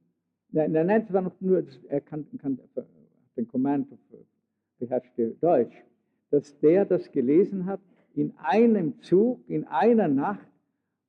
[0.52, 2.60] nein, nein, nein, es war noch nur, er kann, kann
[3.36, 3.88] den Command
[4.78, 5.76] beherrschte Deutsch,
[6.30, 7.80] dass der das gelesen hat
[8.14, 10.48] in einem Zug, in einer Nacht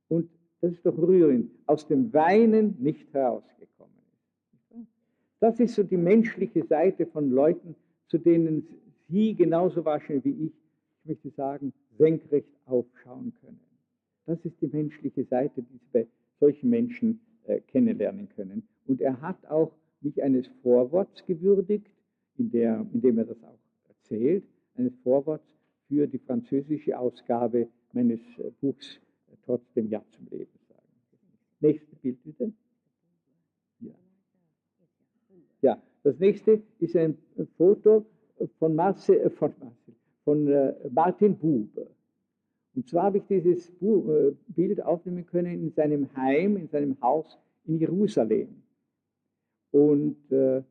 [0.08, 0.30] und
[0.60, 3.94] das ist doch rührend, aus dem Weinen nicht herausgekommen
[4.70, 4.86] ist.
[5.40, 7.74] Das ist so die menschliche Seite von Leuten,
[8.08, 8.66] zu denen
[9.08, 10.52] Sie genauso wahrscheinlich wie ich,
[11.02, 13.60] ich möchte sagen, senkrecht aufschauen können.
[14.26, 16.06] Das ist die menschliche Seite, die Sie bei
[16.40, 18.66] solchen Menschen äh, kennenlernen können.
[18.86, 21.90] Und er hat auch mich eines Vorworts gewürdigt,
[22.38, 24.44] in, der, in dem er das auch erzählt,
[24.76, 25.53] eines Vorworts
[25.88, 28.96] für die französische Ausgabe meines äh, Buchs
[29.30, 30.88] äh, Trotzdem Ja zum Leben sagen.
[31.60, 32.52] Nächstes Bild bitte.
[33.80, 33.94] Ja.
[35.62, 37.18] ja, das nächste ist ein
[37.56, 38.06] Foto
[38.58, 41.86] von, Marcel, äh, von, Marcel, von äh, Martin Buber.
[42.74, 47.38] Und zwar habe ich dieses äh, Bild aufnehmen können in seinem Heim, in seinem Haus
[47.66, 48.62] in Jerusalem.
[49.70, 50.62] Und äh,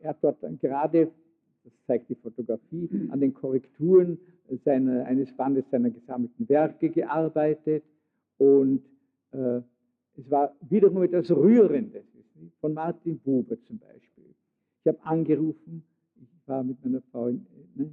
[0.00, 1.10] er hat dort gerade,
[1.64, 4.18] das zeigt die Fotografie, an den Korrekturen
[4.64, 7.84] seiner, eines Bandes seiner gesammelten Werke gearbeitet.
[8.38, 8.82] Und
[9.32, 9.60] äh,
[10.16, 12.04] es war wiederum etwas Rührendes,
[12.60, 14.34] von Martin Buber zum Beispiel.
[14.80, 15.84] Ich habe angerufen,
[16.20, 17.90] ich war mit meiner Frau in, ne,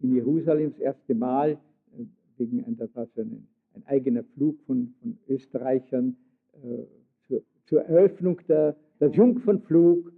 [0.00, 2.04] in Jerusalem das erste Mal, äh,
[2.36, 6.16] wegen einer, war so ein, ein eigener Flug von, von Österreichern
[6.62, 6.84] äh,
[7.26, 10.12] zur, zur, Eröffnung der, des Jungfernflug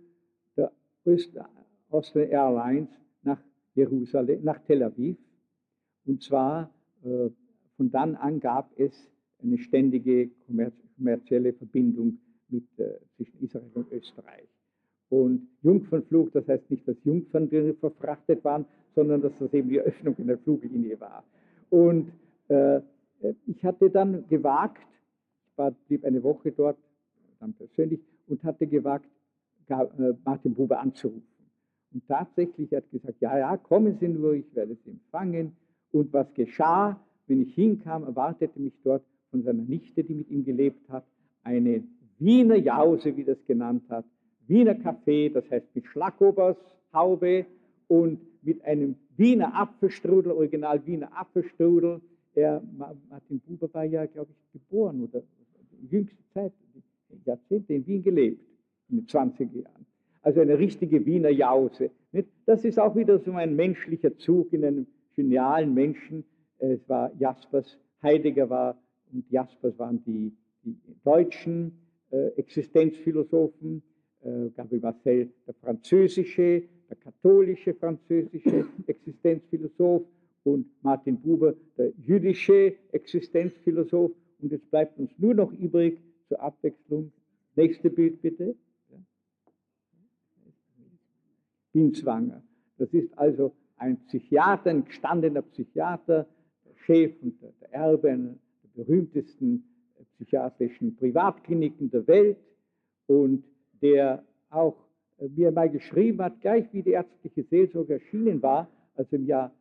[0.56, 0.72] der
[1.90, 2.88] Austrian Airlines
[3.22, 3.40] nach
[3.74, 5.16] Jerusalem, nach Tel Aviv.
[6.06, 6.70] Und zwar
[7.04, 7.30] äh,
[7.76, 8.92] von dann an gab es
[9.42, 10.30] eine ständige
[10.96, 12.18] kommerzielle Verbindung
[12.48, 14.48] mit, äh, zwischen Israel und Österreich.
[15.10, 17.48] Und Jungfernflug, das heißt nicht, dass Jungfern
[17.80, 21.24] verfrachtet waren, sondern dass das eben die Öffnung in der Fluglinie war.
[21.70, 22.12] Und
[22.48, 22.80] äh,
[23.46, 24.86] ich hatte dann gewagt,
[25.46, 26.78] ich war, blieb eine Woche dort,
[27.40, 29.08] dann persönlich, und hatte gewagt,
[29.68, 31.37] äh, Martin Buber anzurufen.
[31.92, 35.56] Und tatsächlich hat gesagt, ja, ja, kommen Sie nur, ich werde Sie empfangen.
[35.92, 40.44] Und was geschah, wenn ich hinkam, erwartete mich dort von seiner Nichte, die mit ihm
[40.44, 41.04] gelebt hat,
[41.42, 41.82] eine
[42.18, 44.04] Wiener Jause, wie das genannt hat,
[44.46, 46.56] Wiener Kaffee, das heißt mit Schlagobers
[46.92, 47.46] Haube
[47.86, 52.00] und mit einem Wiener Apfelstrudel, Original Wiener Apfelstrudel.
[52.34, 55.22] Er, Martin Buber war ja, glaube ich, geboren oder
[55.80, 56.52] in jüngster Zeit,
[57.24, 58.42] Jahrzehnte in Wien gelebt,
[58.88, 59.86] in den 20er Jahren.
[60.28, 61.90] Also eine richtige Wiener Jause.
[62.44, 66.22] Das ist auch wieder so ein menschlicher Zug in einem genialen Menschen.
[66.58, 68.78] Es war Jaspers, Heidegger war
[69.10, 71.72] und Jaspers waren die, die deutschen
[72.10, 73.82] äh, Existenzphilosophen,
[74.22, 80.02] äh, Gabriel Marcel der französische, der katholische französische Existenzphilosoph
[80.44, 84.12] und Martin Buber der jüdische Existenzphilosoph.
[84.42, 87.12] Und jetzt bleibt uns nur noch übrig zur Abwechslung.
[87.56, 88.54] Nächste Bild bitte.
[91.72, 92.42] Binswanger.
[92.78, 96.26] Das ist also ein Psychiater, ein gestandener Psychiater,
[96.64, 99.64] der Chef und der, Erbe einer der berühmtesten
[100.14, 102.38] psychiatrischen Privatkliniken der Welt
[103.06, 103.44] und
[103.82, 104.76] der auch
[105.18, 109.52] äh, mir mal geschrieben hat, gleich wie die ärztliche Seelsorge erschienen war, also im Jahr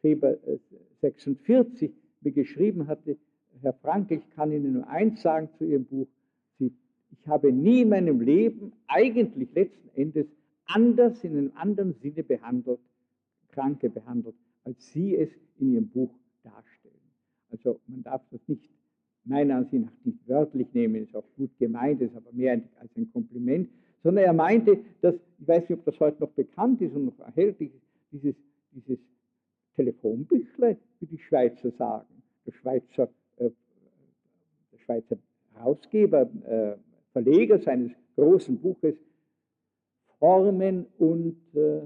[0.00, 0.36] Februar
[1.00, 3.16] 46 mir geschrieben hatte,
[3.62, 6.08] Herr Frank, ich kann Ihnen nur eins sagen zu Ihrem Buch,
[6.58, 10.26] ich habe nie in meinem Leben eigentlich letzten Endes
[10.66, 12.80] anders, in einem anderen Sinne behandelt,
[13.50, 16.10] Kranke behandelt, als Sie es in Ihrem Buch
[16.42, 16.94] darstellen.
[17.50, 18.68] Also man darf das nicht
[19.24, 23.10] meiner Ansicht nach nicht wörtlich nehmen, ist auch gut gemeint, ist aber mehr als ein
[23.12, 23.68] Kompliment,
[24.02, 27.18] sondern er meinte, dass, ich weiß nicht, ob das heute noch bekannt ist und noch
[27.18, 28.36] erhältlich ist, dieses,
[28.72, 28.98] dieses
[29.74, 32.22] Telefonbüchle, wie die Schweizer sagen.
[32.46, 33.50] Der Schweizer, äh,
[34.72, 35.16] der Schweizer
[35.54, 36.76] Herausgeber, äh,
[37.12, 38.94] Verleger seines großen Buches
[40.26, 41.82] Formen und äh,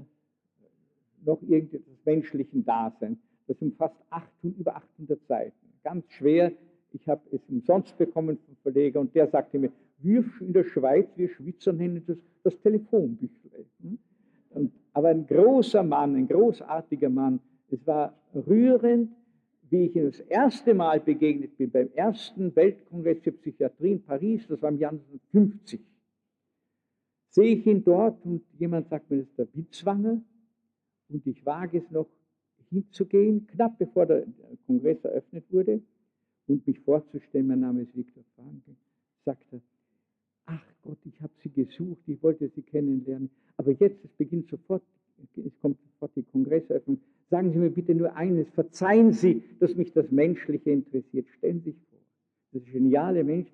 [1.23, 3.19] noch irgendetwas menschlichen Daseins.
[3.47, 5.53] Das umfasst 800, über 800 Seiten.
[5.83, 6.51] Ganz schwer
[6.93, 11.07] ich habe es umsonst bekommen vom Verleger und der sagte mir, wir in der Schweiz,
[11.15, 13.65] wir Schweizer nennen das das Telefonbüchle.
[13.81, 13.99] Hm?
[14.93, 17.39] aber ein großer Mann, ein großartiger Mann.
[17.69, 19.11] Es war rührend,
[19.69, 24.45] wie ich ihm das erste Mal begegnet bin, beim ersten Weltkongress für Psychiatrie in Paris,
[24.47, 25.79] das war im Jahr 1950.
[27.31, 30.21] Sehe ich ihn dort und jemand sagt mir, das ist der Witzwanger
[31.09, 32.07] und ich wage es noch
[32.69, 34.25] hinzugehen, knapp bevor der
[34.65, 35.81] Kongress eröffnet wurde
[36.47, 38.75] und mich vorzustellen, mein Name ist Viktor Frankl,
[39.25, 39.61] sagt er,
[40.45, 40.65] ach
[41.55, 43.29] gesucht, ich wollte Sie kennenlernen.
[43.57, 44.83] Aber jetzt, es beginnt sofort,
[45.35, 46.99] es kommt sofort die Kongresseröffnung.
[47.29, 51.27] Sagen Sie mir bitte nur eines, verzeihen Sie, dass mich das Menschliche interessiert.
[51.37, 51.99] Stellen Sie sich vor,
[52.51, 53.49] das geniale Mensch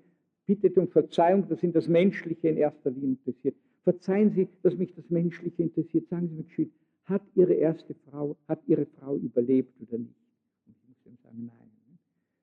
[0.48, 3.56] bittet um Verzeihung, dass ihn das Menschliche in erster Linie interessiert.
[3.88, 6.10] Verzeihen Sie, dass mich das Menschliche interessiert.
[6.10, 6.74] Sagen Sie mir geschwind,
[7.06, 10.20] hat Ihre erste Frau, hat Ihre Frau überlebt oder nicht?
[10.66, 11.70] Und ich muss ihm sagen, nein.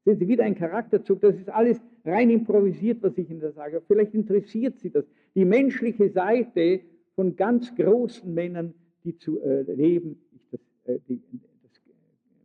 [0.06, 3.82] Sehen Sie, wieder ein Charakterzug, das ist alles rein improvisiert, was ich Ihnen da sage.
[3.86, 5.04] Vielleicht interessiert Sie das.
[5.34, 6.80] Die menschliche Seite
[7.14, 8.72] von ganz großen Männern,
[9.04, 11.20] die zu äh, leben, ich das, äh, die,
[11.62, 11.92] das äh,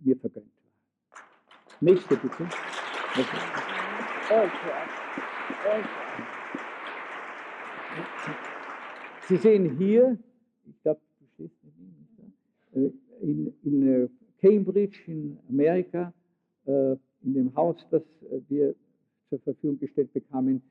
[0.04, 1.22] mir vergönnt war.
[1.80, 2.44] Nächste bitte.
[3.14, 3.38] Okay.
[8.26, 8.49] Okay.
[9.30, 10.18] Sie sehen hier,
[10.66, 11.56] ich glaube, du stehst
[12.74, 14.08] nicht in, in äh,
[14.42, 16.12] Cambridge in Amerika,
[16.66, 18.74] äh, in dem Haus, das äh, wir
[19.30, 20.64] zur Verfügung gestellt bekamen,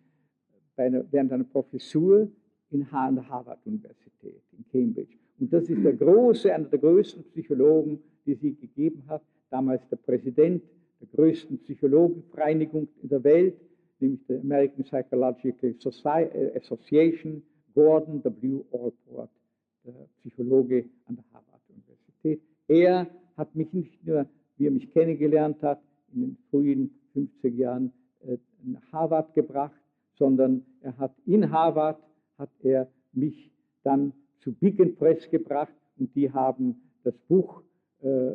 [0.77, 2.29] einer, während einer Professur
[2.73, 5.17] in der Harvard-Universität in Cambridge.
[5.39, 9.99] Und das ist der große, einer der größten Psychologen, die sie gegeben hat, damals der
[9.99, 10.65] Präsident
[11.01, 13.55] der größten Psychologenvereinigung in der Welt,
[14.01, 15.77] nämlich der American Psychological
[16.57, 17.43] Association,
[17.75, 18.61] Gordon W.
[18.73, 19.31] Allport,
[19.85, 22.41] der Psychologe an der Harvard-Universität.
[22.69, 23.07] Er
[23.37, 25.81] hat mich nicht nur, wie er mich kennengelernt hat,
[26.13, 27.93] in den frühen 50er Jahren
[28.27, 29.81] äh, nach Harvard gebracht,
[30.15, 32.03] sondern er hat in Harvard
[32.39, 33.51] hat er mich
[33.83, 37.63] dann zu Big Press gebracht und die haben das Buch
[38.03, 38.35] äh,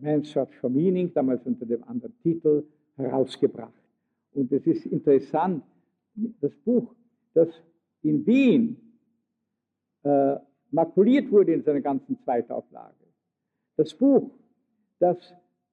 [0.00, 2.64] Man's Search for Meaning, damals unter dem anderen Titel,
[2.96, 3.72] herausgebracht.
[4.32, 5.64] Und es ist interessant,
[6.40, 6.94] das Buch,
[7.34, 7.48] das
[8.06, 8.76] in Wien
[10.04, 10.36] äh,
[10.70, 12.94] makuliert wurde in seiner ganzen Zweitauflage.
[13.76, 14.30] Das Buch,
[14.98, 15.16] das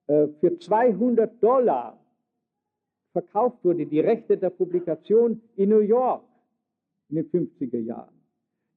[0.07, 1.99] äh, für 200 Dollar
[3.11, 6.23] verkauft wurde, die Rechte der Publikation in New York
[7.09, 8.13] in den 50er Jahren.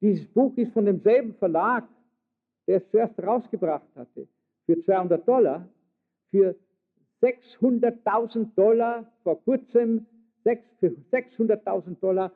[0.00, 1.88] Dieses Buch ist von demselben Verlag,
[2.66, 4.28] der es zuerst rausgebracht hatte,
[4.66, 5.66] für 200 Dollar,
[6.30, 6.54] für
[7.22, 10.06] 600.000 Dollar vor kurzem,
[10.42, 12.30] für 600.000 Dollar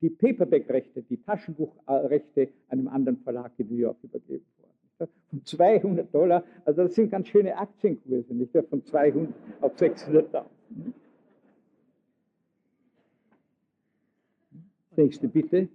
[0.00, 5.10] die Paperback-Rechte, die Taschenbuchrechte einem anderen Verlag in New York übergeben worden.
[5.30, 10.44] Von 200 Dollar, also das sind ganz schöne Aktienkurse, nicht Von 200 auf 600.000.
[14.96, 15.68] Nächste bitte.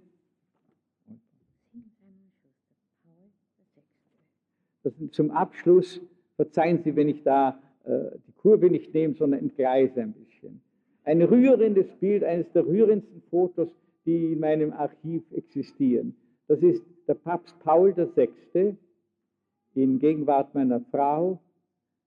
[4.82, 6.00] Das zum Abschluss,
[6.36, 10.60] verzeihen Sie, wenn ich da äh, die Kurve nicht nehme, sondern entgleise ein bisschen.
[11.02, 13.68] Ein rührendes Bild, eines der rührendsten Fotos,
[14.06, 16.16] die in meinem Archiv existieren.
[16.48, 18.76] Das ist der Papst Paul VI.
[19.74, 21.40] in Gegenwart meiner Frau,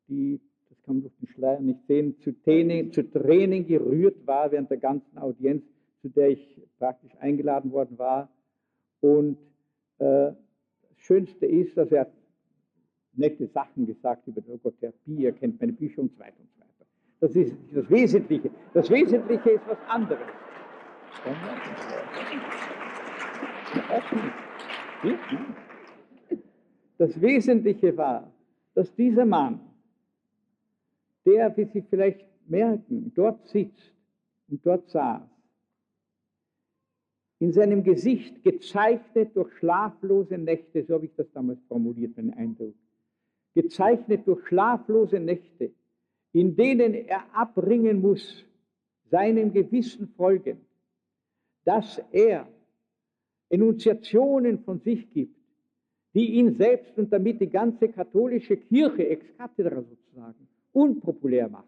[0.07, 0.39] die,
[0.69, 4.71] das kann man durch den Schleier nicht sehen, zu Tränen, zu Tränen gerührt war während
[4.71, 5.63] der ganzen Audienz,
[6.01, 8.29] zu der ich praktisch eingeladen worden war.
[9.01, 9.37] Und
[9.99, 12.11] äh, das Schönste ist, dass er
[13.13, 16.61] nette Sachen gesagt über die Logotherapie, er kennt meine Bücher und so weiter und so
[16.61, 16.85] weiter.
[17.19, 18.49] Das ist das Wesentliche.
[18.73, 20.27] Das Wesentliche ist was anderes.
[26.97, 28.31] Das Wesentliche war,
[28.73, 29.59] dass dieser Mann,
[31.25, 33.93] der, wie Sie vielleicht merken, dort sitzt
[34.49, 35.21] und dort saß,
[37.39, 42.75] in seinem Gesicht gezeichnet durch schlaflose Nächte, so habe ich das damals formuliert, mein Eindruck,
[43.55, 45.71] gezeichnet durch schlaflose Nächte,
[46.33, 48.45] in denen er abbringen muss,
[49.09, 50.61] seinem Gewissen folgend,
[51.65, 52.47] dass er
[53.49, 55.35] Enunziationen von sich gibt,
[56.13, 61.67] die ihn selbst und damit die ganze katholische Kirche ex cathedra sozusagen unpopulär machen.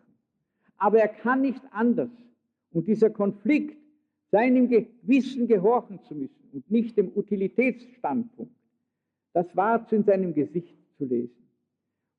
[0.77, 2.09] Aber er kann nicht anders.
[2.71, 3.77] Und dieser Konflikt,
[4.31, 8.55] seinem Gewissen gehorchen zu müssen und nicht dem Utilitätsstandpunkt,
[9.33, 11.35] das war in seinem Gesicht zu lesen.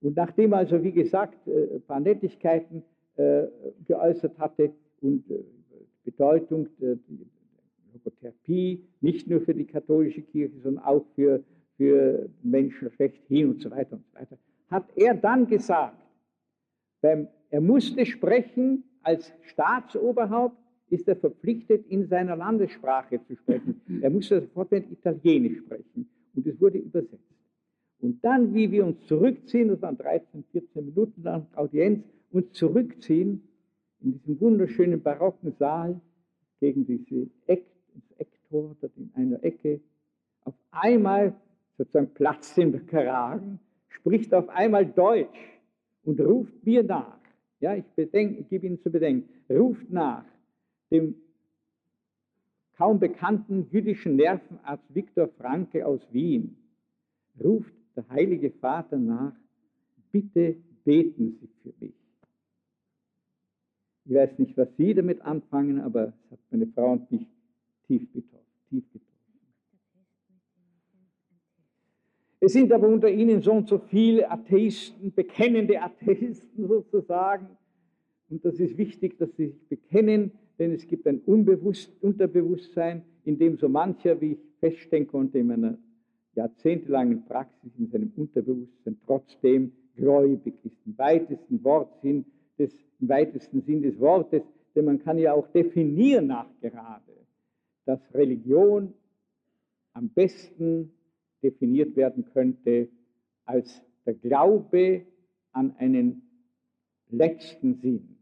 [0.01, 2.83] Und nachdem also, wie gesagt, äh, ein paar Nettigkeiten
[3.16, 3.45] äh,
[3.87, 5.45] geäußert hatte und äh,
[6.05, 6.68] Bedeutung
[8.05, 11.42] der Logotherapie, nicht nur für die katholische Kirche, sondern auch für,
[11.76, 14.38] für Menschen schlechthin und so weiter und so weiter,
[14.70, 15.98] hat er dann gesagt,
[17.03, 20.57] er musste sprechen als Staatsoberhaupt,
[20.88, 23.80] ist er verpflichtet, in seiner Landessprache zu sprechen.
[24.03, 27.18] Er musste sofort mit Italienisch sprechen und es wurde übersetzt.
[28.00, 33.42] Und dann, wie wir uns zurückziehen, das waren 13, 14 Minuten lang Audienz, uns zurückziehen
[34.00, 36.00] in diesem wunderschönen barocken Saal
[36.61, 37.64] gegen diese Eck,
[37.95, 39.80] ins Ecktor, dort in einer Ecke,
[40.45, 41.34] auf einmal
[41.78, 45.61] sozusagen platzt in der Kragen, spricht auf einmal Deutsch
[46.05, 47.18] und ruft mir nach.
[47.61, 50.24] Ja, ich, ich gebe Ihnen zu bedenken, ruft nach
[50.90, 51.14] dem
[52.76, 56.57] kaum bekannten jüdischen Nervenarzt Viktor Franke aus Wien
[57.43, 59.34] ruft der Heilige Vater nach,
[60.11, 61.95] bitte beten Sie für mich.
[64.05, 67.26] Ich weiß nicht, was Sie damit anfangen, aber es hat meine Frau und mich
[67.93, 68.47] tief betroffen.
[68.70, 69.12] Tief getroffen.
[72.40, 77.49] Es sind aber unter Ihnen so und so viele Atheisten, bekennende Atheisten sozusagen.
[78.30, 83.38] Und das ist wichtig, dass Sie sich bekennen, denn es gibt ein Unbewusst Unterbewusstsein, in
[83.38, 85.78] dem so mancher, wie ich feststellen konnte in meiner
[86.34, 92.24] jahrzehntelangen Praxis, in seinem Unterbewusstsein trotzdem gläubig ist, im weitesten Wortsinn
[92.59, 94.43] des, im weitesten Sinn des Wortes,
[94.74, 97.11] denn man kann ja auch definieren nachgerade,
[97.85, 98.95] dass Religion
[99.93, 100.93] am besten
[101.43, 102.89] definiert werden könnte
[103.45, 105.07] als der Glaube
[105.53, 106.22] an einen
[107.09, 108.16] letzten Sinn.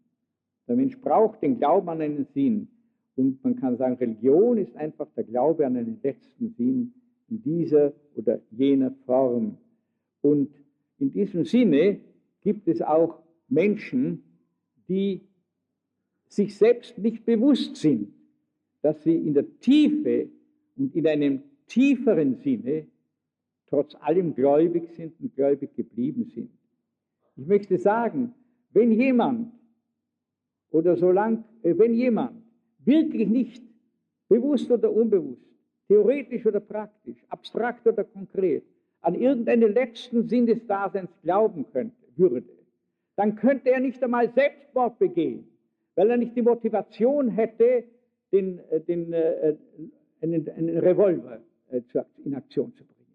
[0.67, 2.69] Der Mensch braucht den Glauben an einen Sinn.
[3.17, 6.95] Und man kann sagen, Religion ist einfach der Glaube an einen letzten Sinn
[7.29, 9.59] in dieser oder jener Form.
[10.23, 10.55] Und
[10.99, 12.01] in diesem Sinne
[12.41, 14.23] gibt es auch Menschen,
[14.89, 15.29] die
[16.29, 18.15] sich selbst nicht bewusst sind,
[18.83, 20.28] dass sie in der Tiefe
[20.76, 22.87] und in einem tieferen Sinne
[23.66, 26.51] trotz allem gläubig sind und gläubig geblieben sind.
[27.37, 28.35] Ich möchte sagen,
[28.72, 29.53] wenn jemand
[30.70, 32.43] oder solange, äh, wenn jemand
[32.85, 33.62] wirklich nicht
[34.28, 35.43] bewusst oder unbewusst,
[35.89, 38.64] theoretisch oder praktisch, abstrakt oder konkret,
[39.01, 42.49] an irgendeinen letzten Sinn des Daseins glauben könnte, würde,
[43.16, 45.49] dann könnte er nicht einmal Selbstmord begehen,
[45.95, 47.85] weil er nicht die Motivation hätte,
[48.33, 49.57] den, äh, den, äh,
[50.20, 51.41] einen, einen Revolver
[52.24, 53.07] in Aktion zu bringen.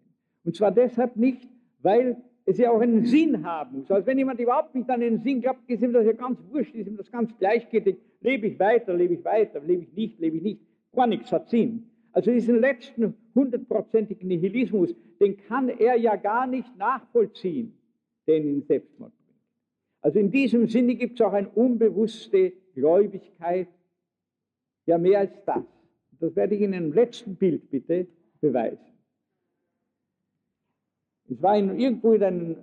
[0.44, 1.46] Und zwar deshalb nicht,
[1.82, 3.90] weil es ja auch einen Sinn haben muss.
[3.90, 6.74] Also wenn jemand überhaupt nicht an den Sinn glaubt, ist ihm das ja ganz wurscht,
[6.74, 7.96] ist ihm das ganz gleichgültig.
[8.20, 10.60] Lebe ich weiter, lebe ich weiter, lebe ich nicht, lebe ich nicht.
[10.94, 11.90] Gar nichts hat Sinn.
[12.12, 17.74] Also diesen letzten hundertprozentigen Nihilismus, den kann er ja gar nicht nachvollziehen,
[18.26, 19.40] den ihn Selbstmord bringt.
[20.00, 23.68] Also in diesem Sinne gibt es auch eine unbewusste Gläubigkeit,
[24.86, 25.64] ja mehr als das.
[26.18, 28.06] Das werde ich in einem letzten Bild bitte
[28.40, 28.96] beweisen.
[31.28, 32.56] Es war in, irgendwo in den,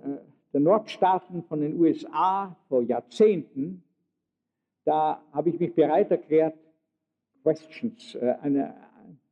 [0.52, 3.82] äh, Nordstaaten von den USA vor Jahrzehnten,
[4.84, 6.56] da habe ich mich bereit erklärt,
[7.42, 8.74] Questions, äh, eine,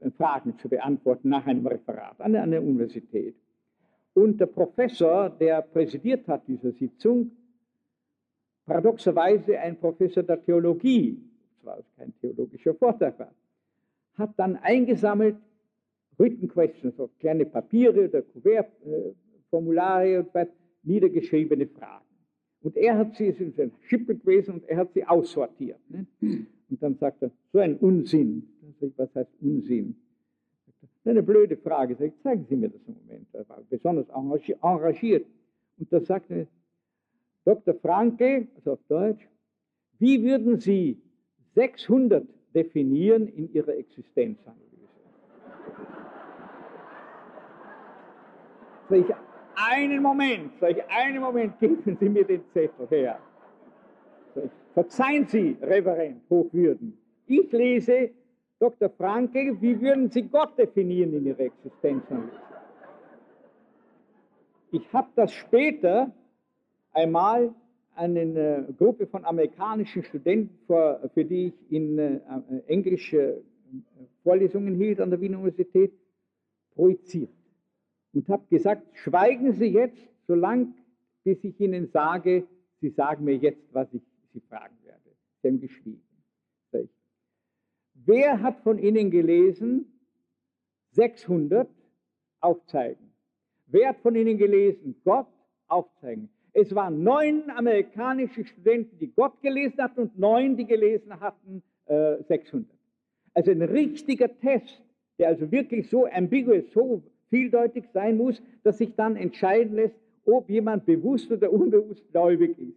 [0.01, 3.37] äh, Fragen zu beantworten nach einem Referat an einer Universität.
[4.15, 7.31] Und der Professor, der präsidiert hat diese Sitzung,
[8.67, 11.32] paradoxerweise ein Professor der Theologie,
[11.63, 13.33] zwar kein theologischer Vortrag war,
[14.15, 15.37] hat dann eingesammelt
[16.19, 20.49] Written Questions auf kleine Papiere oder Kuvertformulare und was,
[20.83, 22.05] niedergeschriebene Fragen.
[22.63, 25.81] Und er hat sie, es ist ein Schippel gewesen, und er hat sie aussortiert.
[25.89, 26.07] Ne?
[26.21, 28.49] Und dann sagt er, so ein Unsinn.
[28.97, 29.97] Was heißt Unsinn?
[31.05, 31.97] Eine blöde Frage.
[31.97, 33.27] Sag zeigen Sie mir das im Moment.
[33.33, 35.27] Er war besonders engagiert.
[35.79, 36.47] Und da sagte er,
[37.45, 37.75] Dr.
[37.75, 39.29] Franke, also auf Deutsch,
[39.99, 41.01] wie würden Sie
[41.55, 44.63] 600 definieren in Ihrer Existenzanalyse?
[48.89, 49.15] Sag ich,
[49.55, 53.19] einen Moment, ich, einen Moment, geben Sie mir den Zettel her.
[54.75, 56.97] Verzeihen Sie, Reverend, Hochwürden.
[57.27, 58.11] Ich lese
[58.59, 58.89] Dr.
[58.91, 62.41] Franke, wie würden Sie Gott definieren in Ihrer Existenzanalyse?
[64.71, 66.11] Ich habe das später
[66.93, 67.55] einmal
[67.95, 72.21] eine äh, Gruppe von amerikanischen Studenten, für, die ich in äh,
[72.67, 73.43] englische äh,
[74.23, 75.93] Vorlesungen hielt an der Wiener Universität,
[76.75, 77.31] projiziert
[78.15, 80.75] und habe gesagt, schweigen Sie jetzt, solange
[81.25, 82.47] bis ich Ihnen sage,
[82.81, 85.11] Sie sagen mir jetzt, was ich Sie fragen werde.
[85.43, 86.03] Sie haben geschwiegen.
[87.95, 89.87] Wer hat von Ihnen gelesen
[90.91, 91.69] 600
[92.41, 93.13] aufzeigen?
[93.67, 95.29] Wer hat von Ihnen gelesen Gott
[95.69, 96.29] aufzeigen?
[96.55, 102.23] Es waren neun amerikanische Studenten, die Gott gelesen hatten und neun, die gelesen hatten äh,
[102.23, 102.69] 600.
[103.35, 104.83] Also ein richtiger Test,
[105.19, 109.97] der also wirklich so ambiguous, so vieldeutig sein muss, dass sich dann entscheiden lässt,
[110.27, 112.77] ob jemand bewusst oder unbewusst gläubig ist.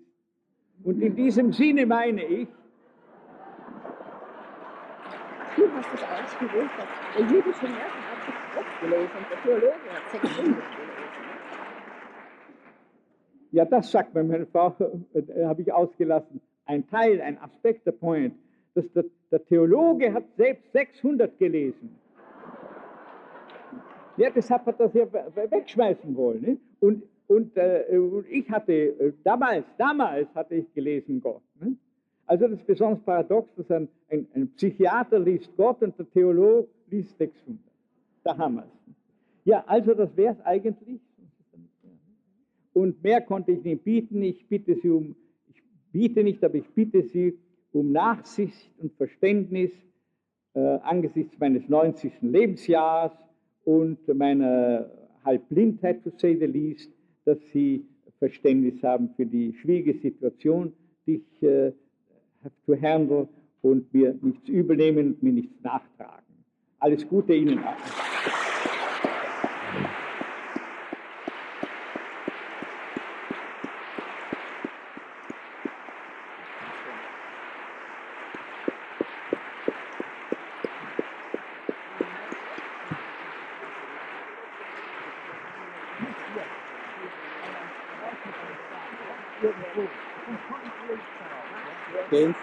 [0.83, 2.47] Und in diesem Sinne meine ich,
[5.55, 6.69] Du hast es ausgewählt,
[7.17, 10.94] der jüdische hat sich oft gelesen der Theologe hat 600 gelesen.
[13.55, 14.75] Ja, das sagt mir meine Frau,
[15.13, 16.41] äh, habe ich ausgelassen.
[16.65, 18.35] Ein Teil, ein Aspekt der Point,
[18.73, 21.95] dass der, der Theologe hat selbst 600 gelesen.
[24.17, 25.05] Ja, deshalb hat er das ja
[25.51, 26.41] wegschmeißen wollen.
[26.41, 26.57] Ne?
[26.81, 31.41] Und, und, äh, und ich hatte, äh, damals, damals hatte ich gelesen Gott.
[31.61, 31.77] Ne?
[32.25, 36.67] Also das ist besonders paradox, dass ein, ein, ein Psychiater liest Gott und der Theolog
[36.89, 37.57] liest 600.
[38.21, 38.95] Da haben wir es.
[39.45, 40.99] Ja, also das wäre es eigentlich.
[42.75, 44.21] Und mehr konnte ich nicht bieten.
[44.21, 45.15] Ich bitte Sie um,
[45.47, 45.63] ich
[45.93, 47.39] biete nicht, aber ich bitte Sie
[47.71, 49.71] um Nachsicht und Verständnis
[50.55, 52.11] äh, angesichts meines 90.
[52.21, 53.13] Lebensjahres
[53.63, 54.91] und meiner
[55.23, 56.91] Halbblindheit, to say the least,
[57.23, 57.85] dass Sie
[58.19, 60.73] Verständnis haben für die schwierige Situation,
[61.07, 61.71] die ich äh,
[62.65, 63.29] to handle
[63.61, 66.25] und mir nichts übelnehmen und mir nichts nachtragen.
[66.79, 67.94] Alles Gute Ihnen allen.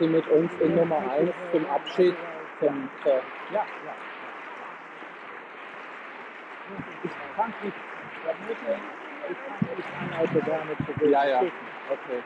[0.02, 2.16] Sie mit uns in Nummer 1 zum Abschied.
[2.58, 3.96] Zur, Ja, ja.
[7.02, 7.76] Ich kann nicht,
[8.08, 8.44] ich kann
[9.76, 11.40] nicht an, also gerne zu ja, ja.
[11.88, 12.24] Okay.